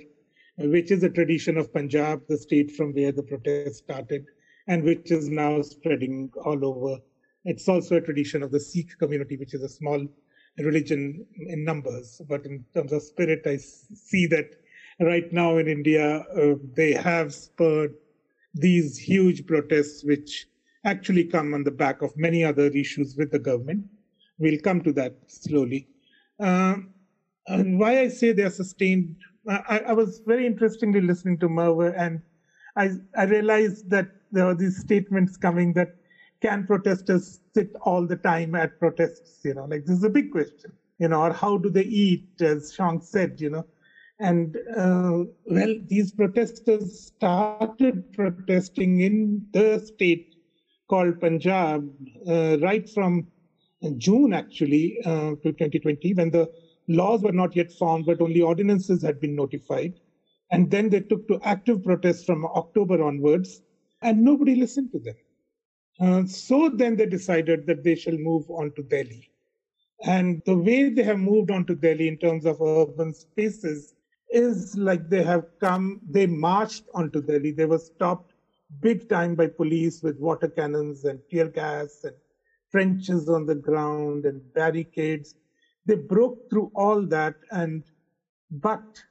[0.58, 4.26] which is a tradition of Punjab, the state from where the protest started,
[4.68, 7.00] and which is now spreading all over.
[7.44, 10.06] It's also a tradition of the Sikh community, which is a small
[10.58, 14.50] religion in numbers, but in terms of spirit, I see that
[15.00, 17.94] right now in India, uh, they have spurred
[18.54, 20.46] these huge protests, which
[20.84, 23.84] actually come on the back of many other issues with the government.
[24.38, 25.88] We'll come to that slowly.
[26.40, 26.76] Uh,
[27.48, 29.16] and why I say they're sustained,
[29.48, 32.20] I, I, was very interestingly listening to Merve, and
[32.76, 35.96] I, I realized that there were these statements coming that
[36.42, 39.40] can protesters sit all the time at protests?
[39.44, 42.28] You know, like this is a big question, you know, or how do they eat,
[42.40, 43.64] as Sean said, you know.
[44.20, 50.34] And uh, well, these protesters started protesting in the state
[50.88, 51.90] called Punjab
[52.28, 53.26] uh, right from
[53.98, 56.50] June actually uh, to 2020 when the
[56.88, 59.94] laws were not yet formed, but only ordinances had been notified.
[60.50, 63.62] And then they took to active protests from October onwards,
[64.06, 65.16] and nobody listened to them.
[66.00, 69.30] Uh, so then they decided that they shall move on to Delhi.
[70.04, 73.94] And the way they have moved on to Delhi in terms of urban spaces
[74.30, 77.50] is like they have come, they marched onto Delhi.
[77.50, 78.34] They were stopped
[78.80, 82.14] big time by police with water cannons and tear gas and
[82.70, 85.34] trenches on the ground and barricades.
[85.84, 87.34] They broke through all that.
[87.50, 87.82] And,
[88.50, 89.02] but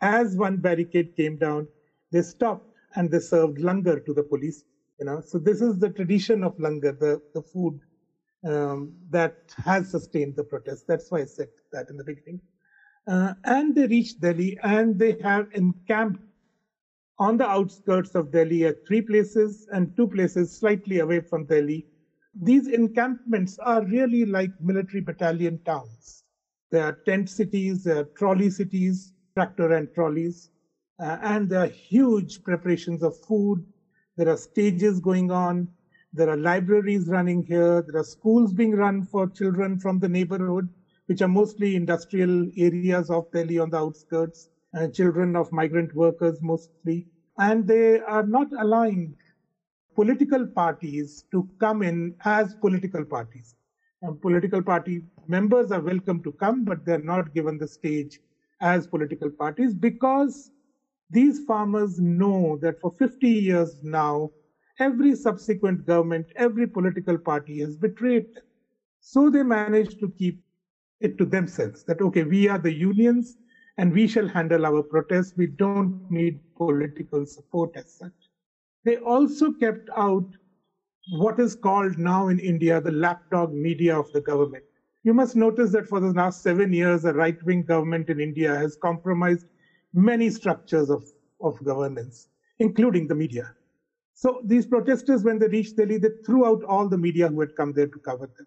[0.00, 1.66] as one barricade came down,
[2.12, 4.64] they stopped and they served langar to the police
[4.98, 5.20] you know.
[5.20, 7.80] So this is the tradition of langar the, the food
[8.44, 10.84] um, that has sustained the protest.
[10.86, 12.40] That's why i said that in the beginning.
[13.06, 16.20] Uh, and they reached delhi and they have encamped
[17.18, 21.86] on the outskirts of delhi at three places and two places slightly away from delhi.
[22.40, 26.24] These encampments are really like military battalion towns.
[26.70, 30.50] There are tent cities are trolley cities tractor and trolleys
[31.00, 33.64] uh, and there are huge preparations of food
[34.18, 35.68] there are stages going on.
[36.12, 37.82] There are libraries running here.
[37.82, 40.68] There are schools being run for children from the neighborhood,
[41.06, 46.42] which are mostly industrial areas of Delhi on the outskirts, uh, children of migrant workers
[46.42, 47.06] mostly.
[47.38, 49.14] And they are not allowing
[49.94, 53.54] political parties to come in as political parties.
[54.02, 58.18] And political party members are welcome to come, but they're not given the stage
[58.60, 60.50] as political parties because
[61.10, 64.30] these farmers know that for 50 years now,
[64.78, 68.44] every subsequent government, every political party has betrayed them.
[69.00, 70.40] So they managed to keep
[71.00, 73.36] it to themselves that, okay, we are the unions
[73.78, 75.34] and we shall handle our protests.
[75.36, 78.12] We don't need political support as such.
[78.84, 80.26] They also kept out
[81.12, 84.64] what is called now in India the lapdog media of the government.
[85.04, 88.54] You must notice that for the last seven years, a right wing government in India
[88.54, 89.46] has compromised
[89.92, 91.04] many structures of,
[91.40, 92.28] of governance,
[92.58, 93.54] including the media.
[94.14, 97.54] So these protesters, when they reached Delhi, they threw out all the media who had
[97.54, 98.46] come there to cover them.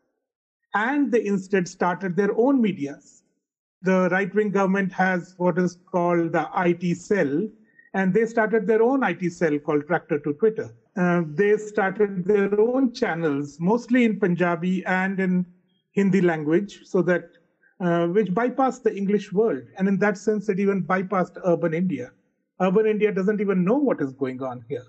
[0.73, 3.23] And they instead started their own medias.
[3.81, 7.47] The right wing government has what is called the IT cell,
[7.93, 10.73] and they started their own IT cell called Tractor to Twitter.
[10.95, 15.45] Uh, they started their own channels, mostly in Punjabi and in
[15.91, 17.29] Hindi language, so that
[17.81, 19.63] uh, which bypassed the English world.
[19.77, 22.11] And in that sense, it even bypassed urban India.
[22.61, 24.85] Urban India doesn't even know what is going on here.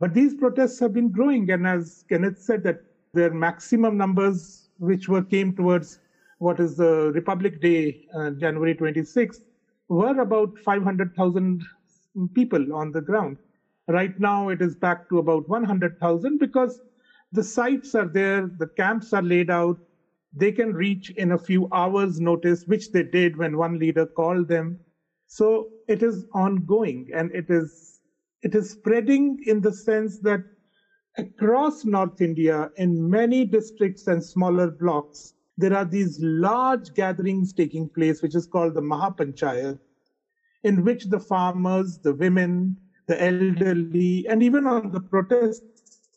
[0.00, 1.50] But these protests have been growing.
[1.50, 6.00] And as Kenneth said, that their maximum numbers, which were came towards
[6.38, 9.42] what is the Republic Day, uh, January 26th,
[9.88, 11.62] were about 500,000
[12.34, 13.36] people on the ground.
[13.88, 16.80] Right now, it is back to about 100,000 because
[17.32, 19.78] the sites are there, the camps are laid out,
[20.34, 24.48] they can reach in a few hours notice which they did when one leader called
[24.48, 24.78] them.
[25.26, 28.00] So it is ongoing and it is
[28.42, 30.40] it is spreading in the sense that
[31.18, 37.88] across north india in many districts and smaller blocks there are these large gatherings taking
[37.88, 39.78] place which is called the mahapanchayat
[40.64, 42.76] in which the farmers the women
[43.08, 45.62] the elderly and even on the protest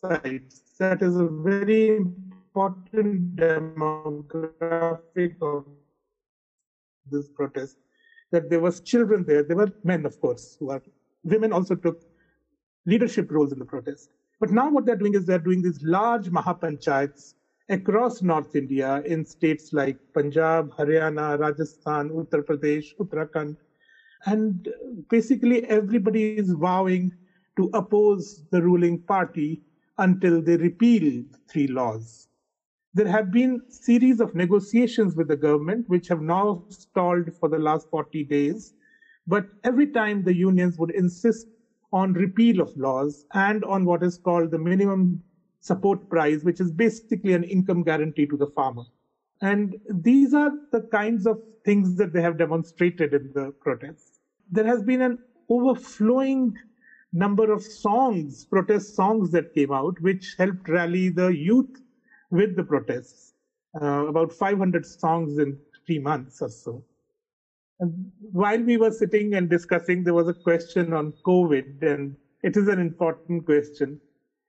[0.00, 2.00] sites that is a very
[2.56, 5.64] important demographic of
[7.10, 7.76] this protest
[8.32, 9.42] that there was children there.
[9.42, 10.80] There were men of course who are
[11.22, 12.00] women also took
[12.86, 14.08] leadership roles in the protest.
[14.40, 17.34] But now what they're doing is they're doing these large mahapanchayats
[17.68, 23.56] across north india in states like punjab haryana rajasthan uttar pradesh uttarakhand.
[24.24, 24.68] And
[25.10, 27.12] basically everybody is vowing
[27.56, 29.62] to oppose the ruling party
[29.98, 32.25] until they repeal the three laws.
[32.96, 37.58] There have been series of negotiations with the government which have now stalled for the
[37.58, 38.72] last 40 days,
[39.26, 41.46] but every time the unions would insist
[41.92, 45.22] on repeal of laws and on what is called the minimum
[45.60, 48.84] support price, which is basically an income guarantee to the farmer.
[49.42, 54.20] And these are the kinds of things that they have demonstrated in the protests.
[54.50, 55.18] There has been an
[55.50, 56.56] overflowing
[57.12, 61.82] number of songs, protest songs that came out, which helped rally the youth
[62.30, 63.34] with the protests.
[63.80, 66.82] Uh, about 500 songs in three months or so.
[67.78, 72.56] And while we were sitting and discussing, there was a question on COVID, and it
[72.56, 74.00] is an important question.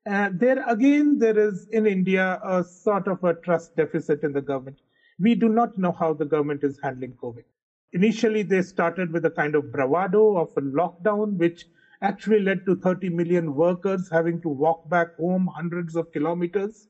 [0.10, 4.42] Uh, there again, there is in India a sort of a trust deficit in the
[4.42, 4.80] government.
[5.20, 7.44] We do not know how the government is handling COVID.
[7.92, 11.66] Initially, they started with a kind of bravado of a lockdown, which
[12.02, 16.88] actually led to 30 million workers having to walk back home hundreds of kilometers.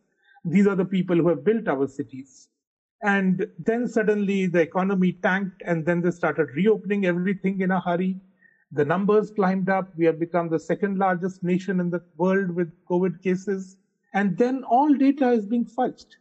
[0.50, 2.48] These are the people who have built our cities.
[3.04, 8.20] And then suddenly the economy tanked, and then they started reopening everything in a hurry.
[8.72, 9.92] The numbers climbed up.
[9.98, 13.78] We have become the second largest nation in the world with COVID cases.
[14.14, 16.16] And then all data is being fudged.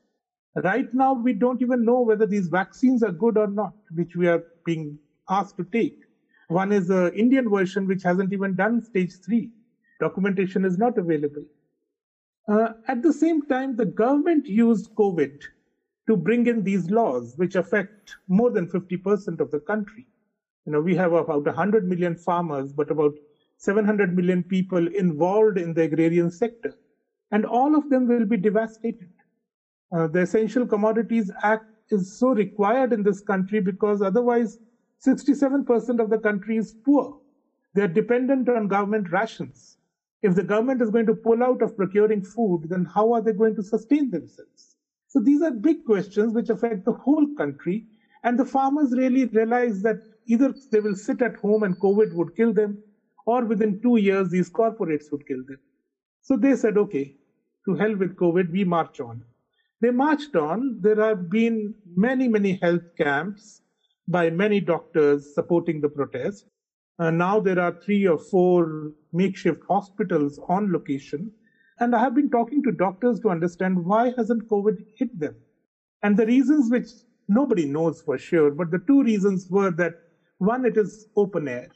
[0.57, 4.27] Right now, we don't even know whether these vaccines are good or not, which we
[4.27, 4.99] are being
[5.29, 5.99] asked to take.
[6.49, 9.51] One is the Indian version, which hasn't even done stage three.
[10.01, 11.45] Documentation is not available.
[12.49, 15.42] Uh, at the same time, the government used COVID
[16.07, 20.07] to bring in these laws, which affect more than 50% of the country.
[20.64, 23.14] You know, we have about 100 million farmers, but about
[23.59, 26.74] 700 million people involved in the agrarian sector.
[27.32, 29.11] And all of them will be devastated.
[29.92, 34.59] Uh, the Essential Commodities Act is so required in this country because otherwise
[35.05, 37.18] 67% of the country is poor.
[37.74, 39.78] They are dependent on government rations.
[40.23, 43.33] If the government is going to pull out of procuring food, then how are they
[43.33, 44.77] going to sustain themselves?
[45.09, 47.87] So these are big questions which affect the whole country.
[48.25, 52.35] And the farmers really realize that either they will sit at home and COVID would
[52.35, 52.83] kill them,
[53.27, 55.59] or within two years, these corporates would kill them.
[56.23, 57.14] So they said, okay,
[57.64, 59.23] to hell with COVID, we march on.
[59.81, 60.79] They marched on.
[60.81, 63.62] There have been many, many health camps
[64.09, 66.47] by many doctors supporting the protest.
[66.99, 71.33] Uh, now there are three or four makeshift hospitals on location.
[71.79, 75.37] And I have been talking to doctors to understand why hasn't COVID hit them?
[76.03, 76.89] And the reasons which
[77.29, 79.95] nobody knows for sure, but the two reasons were that
[80.39, 81.69] one, it is open air.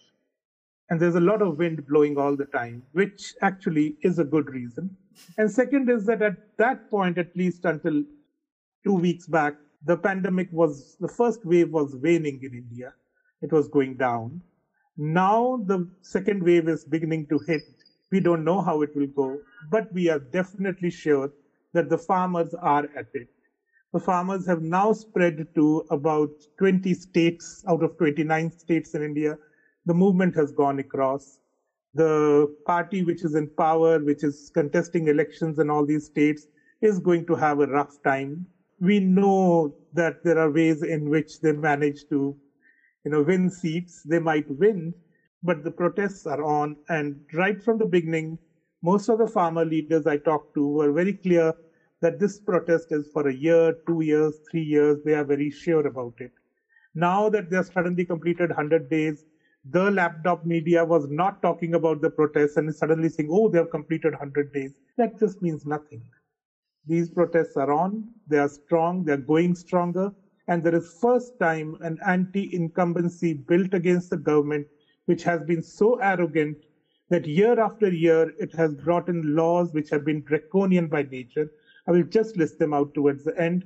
[0.88, 4.50] And there's a lot of wind blowing all the time, which actually is a good
[4.50, 4.96] reason.
[5.38, 8.02] And second is that at that point, at least until
[8.84, 12.92] two weeks back, the pandemic was the first wave was waning in India.
[13.40, 14.42] It was going down.
[14.96, 17.62] Now the second wave is beginning to hit.
[18.10, 21.32] We don't know how it will go, but we are definitely sure
[21.72, 23.28] that the farmers are at it.
[23.92, 29.38] The farmers have now spread to about 20 states out of 29 states in India.
[29.86, 31.38] The movement has gone across.
[31.94, 36.46] The party which is in power, which is contesting elections in all these states,
[36.80, 38.46] is going to have a rough time
[38.80, 42.36] we know that there are ways in which they manage to,
[43.04, 44.02] you know, win seats.
[44.04, 44.94] They might win,
[45.42, 46.76] but the protests are on.
[46.88, 48.38] And right from the beginning,
[48.82, 51.52] most of the farmer leaders I talked to were very clear
[52.00, 54.98] that this protest is for a year, two years, three years.
[55.04, 56.32] They are very sure about it.
[56.94, 59.24] Now that they have suddenly completed 100 days,
[59.64, 63.58] the lapdog media was not talking about the protests and is suddenly saying, oh, they
[63.58, 64.72] have completed 100 days.
[64.96, 66.02] That just means nothing.
[66.86, 70.12] These protests are on, they are strong, they are going stronger,
[70.50, 74.66] and there is first time an anti-incumbency built against the government,
[75.06, 76.58] which has been so arrogant
[77.08, 81.48] that year after year it has brought in laws which have been draconian by nature.
[81.86, 83.64] I will just list them out towards the end.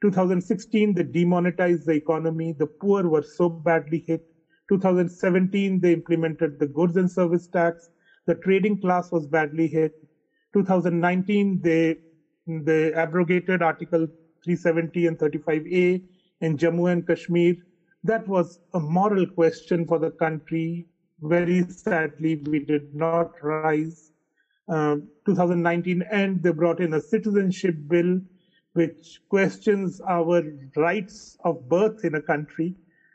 [0.00, 2.52] 2016, they demonetized the economy.
[2.56, 4.22] The poor were so badly hit.
[4.68, 7.88] 2017, they implemented the goods and service tax.
[8.26, 9.92] The trading class was badly hit.
[10.54, 11.96] 2019, they
[12.46, 14.06] they abrogated Article
[14.44, 16.02] 370 and 35A
[16.42, 17.54] in Jammu and Kashmir.
[18.04, 20.86] That was a moral question for the country.
[21.20, 24.10] Very sadly, we did not rise.
[24.68, 28.20] Uh, 2019 and they brought in a citizenship bill
[28.74, 30.42] which questions our
[30.76, 32.74] rights of birth in a country.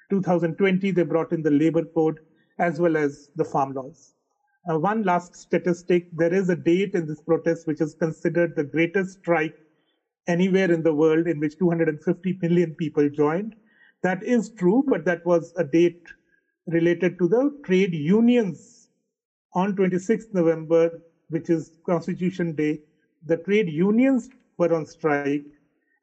[0.09, 2.19] 2020, they brought in the labor code
[2.59, 4.13] as well as the farm laws.
[4.69, 8.63] Uh, one last statistic there is a date in this protest which is considered the
[8.63, 9.55] greatest strike
[10.27, 13.55] anywhere in the world in which 250 million people joined.
[14.03, 16.03] That is true, but that was a date
[16.67, 18.89] related to the trade unions
[19.53, 22.81] on 26th November, which is Constitution Day,
[23.25, 25.45] the trade unions were on strike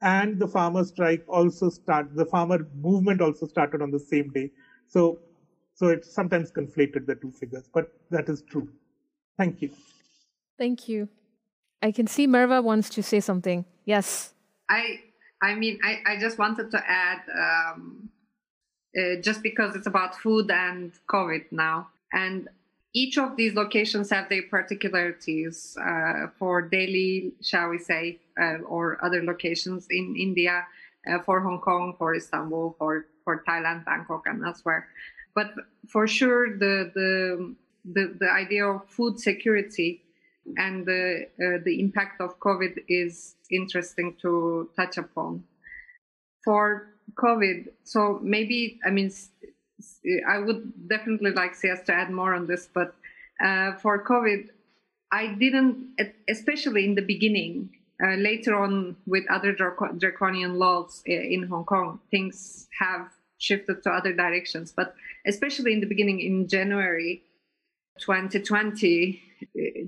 [0.03, 4.51] and the farmer strike also started, the farmer movement also started on the same day.
[4.89, 5.19] So,
[5.75, 8.69] so it's sometimes conflated the two figures, but that is true.
[9.39, 9.71] Thank you.
[10.59, 11.09] Thank you.
[11.83, 13.65] I can see Merve wants to say something.
[13.85, 14.33] Yes.
[14.69, 15.01] I
[15.43, 18.09] I mean I, I just wanted to add um,
[18.97, 22.49] uh, just because it's about food and COVID now, and
[22.95, 25.77] each of these locations have their particularities.
[25.77, 30.65] Uh, for Delhi, shall we say, uh, or other locations in India,
[31.11, 34.87] uh, for Hong Kong, for Istanbul, for for Thailand, Bangkok, and elsewhere.
[35.35, 35.53] But
[35.89, 37.55] for sure, the the
[37.85, 40.04] the, the idea of food security
[40.57, 45.45] and the uh, the impact of COVID is interesting to touch upon.
[46.45, 49.11] For COVID, so maybe I mean
[50.29, 52.95] I would definitely like CS to add more on this, but
[53.43, 54.49] uh, for COVID,
[55.11, 55.97] I didn't,
[56.29, 57.71] especially in the beginning.
[58.03, 63.91] Uh, later on, with other draconian laws uh, in Hong Kong, things have shifted to
[63.91, 64.73] other directions.
[64.77, 64.95] But
[65.27, 67.23] especially in the beginning, in January
[67.99, 69.23] 2020,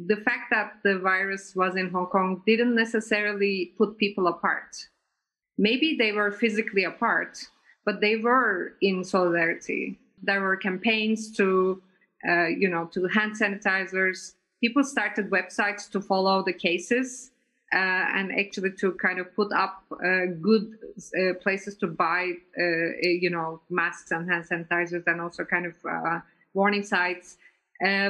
[0.07, 4.77] the fact that the virus was in Hong Kong didn't necessarily put people apart.
[5.59, 7.39] Maybe they were physically apart,
[7.85, 9.99] but they were in solidarity.
[10.23, 11.83] There were campaigns to,
[12.29, 14.35] uh, you know, to hand sanitizers.
[14.61, 17.31] People started websites to follow the cases
[17.73, 17.77] uh,
[18.15, 20.79] and actually to kind of put up uh, good
[21.19, 22.63] uh, places to buy, uh,
[23.03, 26.21] you know, masks and hand sanitizers, and also kind of uh,
[26.55, 27.39] warning sites,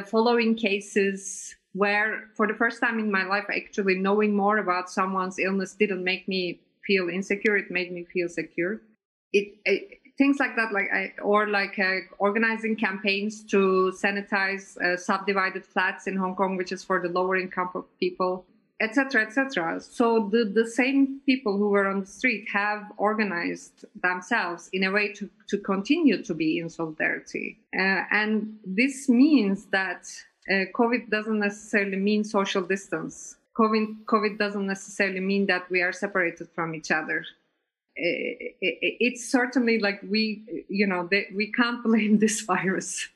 [0.07, 5.39] following cases where, for the first time in my life, actually knowing more about someone's
[5.39, 8.81] illness didn't make me feel insecure; it made me feel secure.
[9.33, 14.97] It, it things like that like I, or like uh, organizing campaigns to sanitize uh,
[14.97, 18.47] subdivided flats in hong kong which is for the lower income people
[18.81, 24.69] etc etc so the, the same people who were on the street have organized themselves
[24.73, 27.59] in a way to, to continue to be in solidarity.
[27.75, 30.07] Uh, and this means that
[30.51, 33.37] uh, covid doesn't necessarily mean social distance.
[33.57, 37.25] COVID, COVID doesn't necessarily mean that we are separated from each other.
[37.99, 43.09] It's certainly like we you know we can't blame this virus.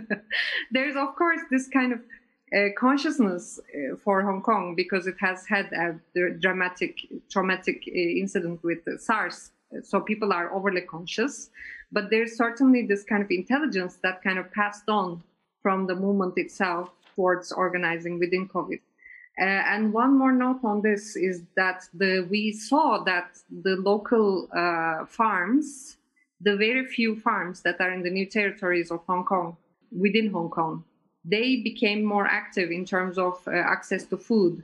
[0.70, 2.00] There's of course this kind of
[2.76, 6.98] consciousness uh, for hong kong because it has had a dramatic
[7.30, 9.50] traumatic uh, incident with sars.
[9.82, 11.50] So people are overly conscious
[11.90, 15.22] but there's certainly this kind of intelligence that kind of passed on
[15.62, 18.80] from the movement itself towards organizing within covid.
[19.40, 24.48] Uh, and one more note on this is that the, we saw that the local
[24.52, 25.96] uh, farms,
[26.40, 29.56] the very few farms that are in the new territories of Hong Kong,
[29.92, 30.84] within Hong Kong,
[31.28, 34.62] they became more active in terms of uh, access to food.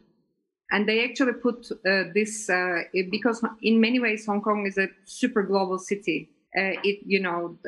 [0.70, 4.88] And they actually put uh, this uh, because in many ways Hong Kong is a
[5.04, 6.30] super global city.
[6.56, 7.58] Uh, it you know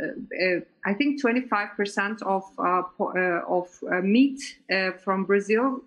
[0.85, 4.41] I think 25% of of meat
[5.05, 5.83] from Brazil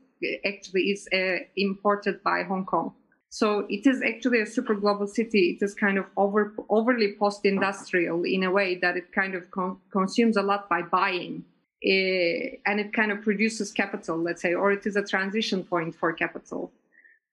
[0.45, 2.93] actually is uh, imported by Hong Kong.
[3.29, 5.55] So it is actually a super global city.
[5.55, 9.77] It is kind of over, overly post-industrial in a way that it kind of con-
[9.91, 11.45] consumes a lot by buying,
[11.85, 15.95] uh, and it kind of produces capital, let's say, or it is a transition point
[15.95, 16.71] for capital.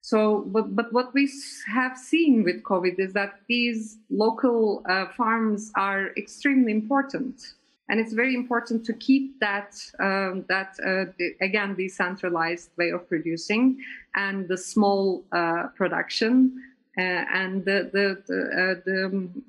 [0.01, 1.29] So, but but what we
[1.67, 7.55] have seen with COVID is that these local uh, farms are extremely important
[7.89, 11.07] and it's very important to keep that um, that uh,
[11.41, 13.79] again decentralized way of producing
[14.15, 16.61] and the small uh, production
[16.99, 19.45] uh, and the the the, uh, the um,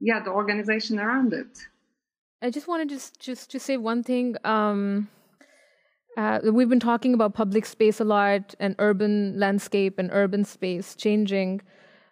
[0.00, 1.58] yeah the organization around it.
[2.42, 4.36] I just wanted to just just to say one thing.
[4.44, 5.08] Um,
[6.16, 10.94] uh, we've been talking about public space a lot and urban landscape and urban space
[10.94, 11.60] changing,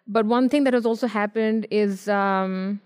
[0.07, 2.07] but one thing that has also happened is.
[2.07, 2.81] Um,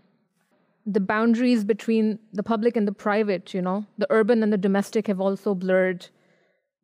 [0.85, 5.07] the boundaries between the public and the private, you know, the urban and the domestic
[5.07, 6.07] have also blurred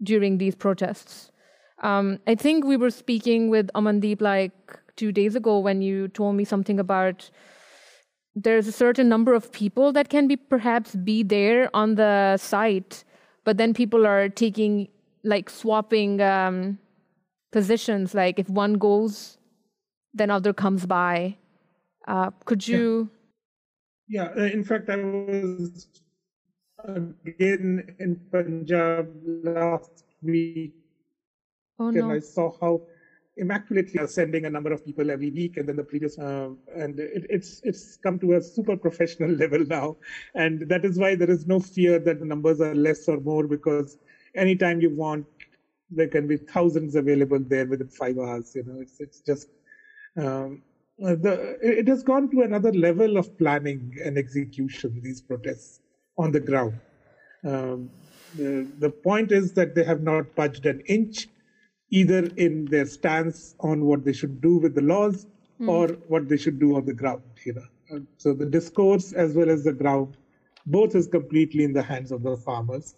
[0.01, 1.31] during these protests.
[1.79, 6.35] Um, I think we were speaking with Amandeep like two days ago when you told
[6.35, 7.29] me something about
[8.35, 13.03] there's a certain number of people that can be perhaps be there on the site,
[13.43, 14.87] but then people are taking
[15.23, 16.77] like swapping um,
[17.51, 18.13] positions.
[18.13, 19.37] Like if one goes,
[20.13, 21.37] then other comes by.
[22.07, 23.09] Uh, could you?
[23.11, 23.15] Yeah
[24.09, 25.87] yeah, uh, in fact, I was
[27.25, 29.07] again in Punjab
[29.43, 30.73] last week,
[31.77, 32.03] oh, no.
[32.03, 32.81] and I saw how
[33.39, 37.25] immaculately sending a number of people every week, and then the previous, uh, and it,
[37.29, 39.97] it's it's come to a super professional level now,
[40.35, 43.47] and that is why there is no fear that the numbers are less or more
[43.47, 43.97] because
[44.35, 45.25] anytime you want,
[45.89, 48.53] there can be thousands available there within five hours.
[48.55, 49.47] You know, it's it's just.
[50.17, 50.61] Um,
[51.01, 55.79] the, it has gone to another level of planning and execution, these protests
[56.17, 56.77] on the ground.
[57.45, 57.89] Um,
[58.35, 61.27] the, the point is that they have not budged an inch
[61.91, 65.27] either in their stance on what they should do with the laws
[65.59, 65.67] mm.
[65.67, 67.23] or what they should do on the ground.
[67.43, 70.17] You know, so the discourse as well as the ground,
[70.65, 72.95] both is completely in the hands of the farmers.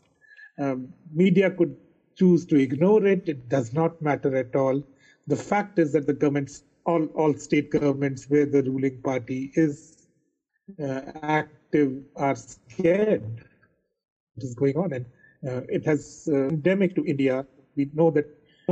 [0.59, 1.75] Um, media could
[2.17, 4.83] choose to ignore it; it does not matter at all.
[5.27, 10.07] The fact is that the governments, all all state governments where the ruling party is
[10.81, 13.23] uh, active, are scared.
[14.35, 15.05] What is going on, and
[15.47, 17.45] uh, it has uh, endemic to India.
[17.75, 18.27] We know that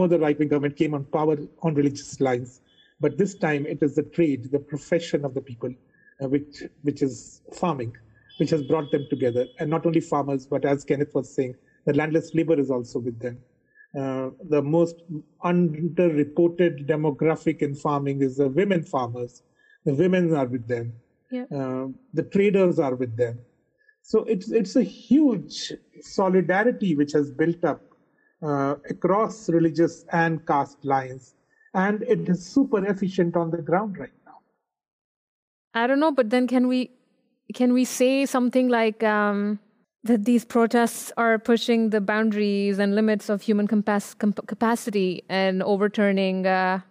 [0.08, 2.62] the right wing government came on power on religious lines.
[3.00, 5.74] But this time it is the trade, the profession of the people,
[6.22, 7.96] uh, which, which is farming,
[8.38, 9.46] which has brought them together.
[9.60, 13.20] And not only farmers, but as Kenneth was saying, the landless labor is also with
[13.20, 13.40] them.
[13.98, 14.98] Uh, the most
[15.44, 19.42] underreported demographic in farming is the women farmers.
[19.86, 20.94] The women are with them.
[21.32, 21.52] Yep.
[21.52, 23.40] Uh, the traders are with them.
[24.02, 27.82] So it's it's a huge solidarity which has built up
[28.42, 31.36] uh, across religious and caste lines.
[31.74, 34.40] And it is super efficient on the ground right now.
[35.74, 36.92] I don't know, but then can we
[37.54, 39.60] can we say something like um,
[40.04, 46.46] that these protests are pushing the boundaries and limits of human compa- capacity and overturning
[46.46, 46.82] uh,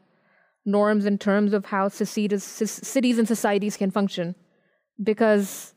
[0.65, 4.35] norms in terms of how cities, cities and societies can function?
[5.03, 5.75] Because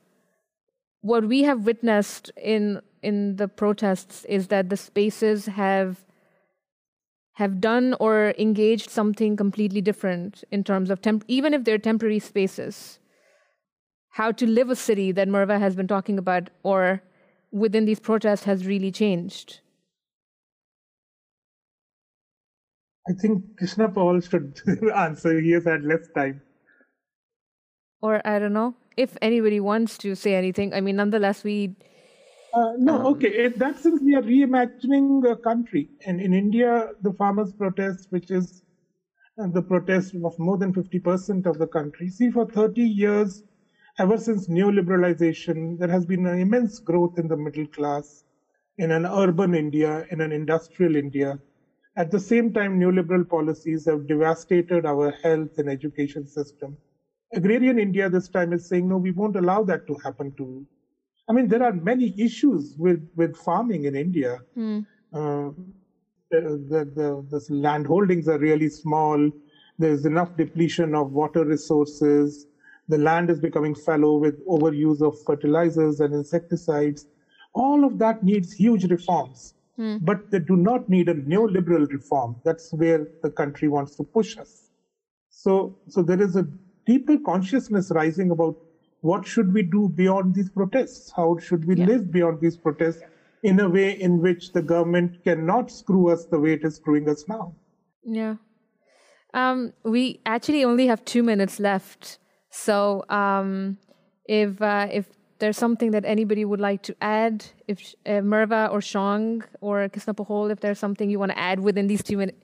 [1.02, 6.06] what we have witnessed in in the protests is that the spaces have
[7.34, 12.20] have done or engaged something completely different in terms of temp- even if they're temporary
[12.20, 13.00] spaces
[14.10, 17.02] how to live a city that Merve has been talking about or
[17.52, 19.62] within these protests has really changed
[23.08, 24.60] I think Kisnaphol should
[24.96, 25.40] answer.
[25.40, 26.42] He has had less time.
[28.02, 30.74] Or I don't know if anybody wants to say anything.
[30.74, 31.76] I mean, nonetheless, we
[32.54, 33.46] uh, no, um, okay.
[33.46, 35.90] In that sense, we are reimagining a country.
[36.06, 38.62] And in India, the farmers' protest, which is
[39.42, 42.10] uh, the protest of more than 50% of the country.
[42.10, 43.44] See, for 30 years,
[44.00, 48.24] ever since neoliberalization, there has been an immense growth in the middle class,
[48.78, 51.40] in an urban India, in an industrial India.
[51.98, 56.78] At the same time, neoliberal policies have devastated our health and education system.
[57.34, 60.66] Agrarian India this time is saying, no, we won't allow that to happen to
[61.32, 64.40] I mean, there are many issues with, with farming in India.
[64.58, 64.86] Mm.
[65.14, 65.52] Uh,
[66.30, 69.32] the, the, the, the land holdings are really small.
[69.80, 72.48] There's enough depletion of water resources.
[72.90, 77.08] The land is becoming fallow with overuse of fertilizers and insecticides.
[77.54, 80.04] All of that needs huge reforms, mm.
[80.04, 82.36] but they do not need a neoliberal reform.
[82.44, 84.70] That's where the country wants to push us.
[85.30, 86.46] So, so there is a
[86.86, 88.58] deeper consciousness rising about
[89.02, 91.12] what should we do beyond these protests?
[91.12, 91.86] How should we yeah.
[91.86, 93.02] live beyond these protests
[93.44, 97.10] in a way in which the government cannot screw us the way it is screwing
[97.10, 97.54] us now?
[98.04, 98.36] Yeah.
[99.34, 102.20] Um, we actually only have two minutes left.
[102.50, 103.78] So um,
[104.26, 105.06] if uh, if
[105.40, 110.52] there's something that anybody would like to add, if uh, Merve or Shong or Kisnaphol,
[110.52, 112.38] if there's something you want to add within these two minutes,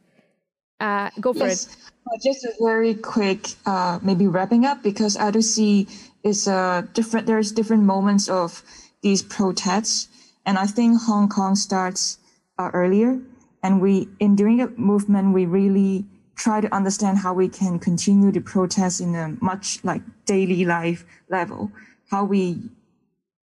[0.80, 1.66] uh, go for yes.
[1.68, 1.78] it.
[2.08, 5.88] Uh, just a very quick, uh, maybe wrapping up because I do see
[6.28, 7.26] is uh, different.
[7.26, 8.64] There's different moments of
[9.02, 10.10] these protests,
[10.46, 12.20] and I think Hong Kong starts
[12.60, 13.20] uh, earlier.
[13.64, 16.06] And we, in during a movement, we really
[16.36, 21.06] try to understand how we can continue to protest in a much like daily life
[21.30, 21.72] level.
[22.12, 22.62] How we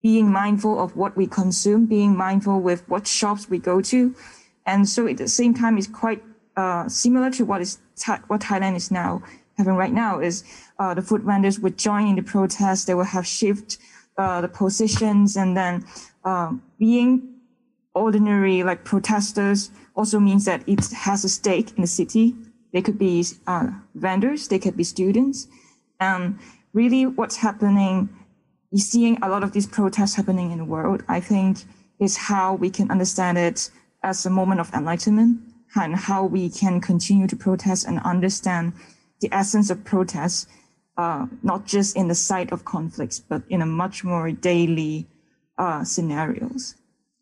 [0.02, 4.16] being mindful of what we consume, being mindful with what shops we go to,
[4.66, 6.24] and so at the same time, it's quite
[6.56, 7.80] uh, similar to what is
[8.28, 9.22] what Thailand is now
[9.60, 10.44] having right now is
[10.80, 12.88] uh, the food vendors would join in the protest.
[12.88, 13.78] They will have shift
[14.18, 15.86] uh, the positions and then
[16.24, 17.36] uh, being
[17.94, 22.36] ordinary like protesters also means that it has a stake in the city.
[22.72, 25.48] They could be uh, vendors, they could be students.
[26.00, 26.40] And
[26.74, 28.10] really what's happening,
[28.72, 31.60] you're seeing a lot of these protests happening in the world, I think
[32.00, 33.70] is how we can understand it
[34.04, 35.42] as a moment of enlightenment
[35.76, 38.74] and how we can continue to protest and understand
[39.22, 40.48] the essence of protest
[41.00, 45.08] uh, not just in the site of conflicts, but in a much more daily
[45.58, 46.76] uh, scenarios.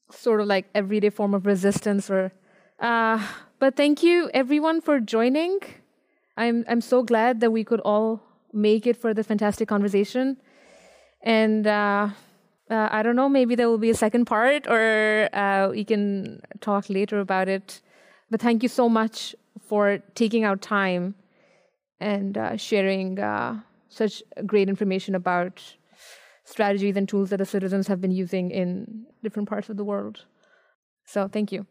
[0.10, 2.32] Sort of like everyday form of resistance, or
[2.80, 3.22] uh,
[3.60, 5.60] But thank you everyone for joining.
[6.36, 8.22] I'm I'm so glad that we could all
[8.52, 10.38] make it for this fantastic conversation.
[11.22, 12.10] And uh,
[12.72, 16.42] uh, I don't know, maybe there will be a second part, or uh, we can
[16.62, 17.82] talk later about it.
[18.32, 21.14] But thank you so much for taking out time
[22.00, 25.62] and uh, sharing uh, such great information about
[26.44, 30.26] strategies and tools that the citizens have been using in different parts of the world.
[31.06, 31.66] So thank you.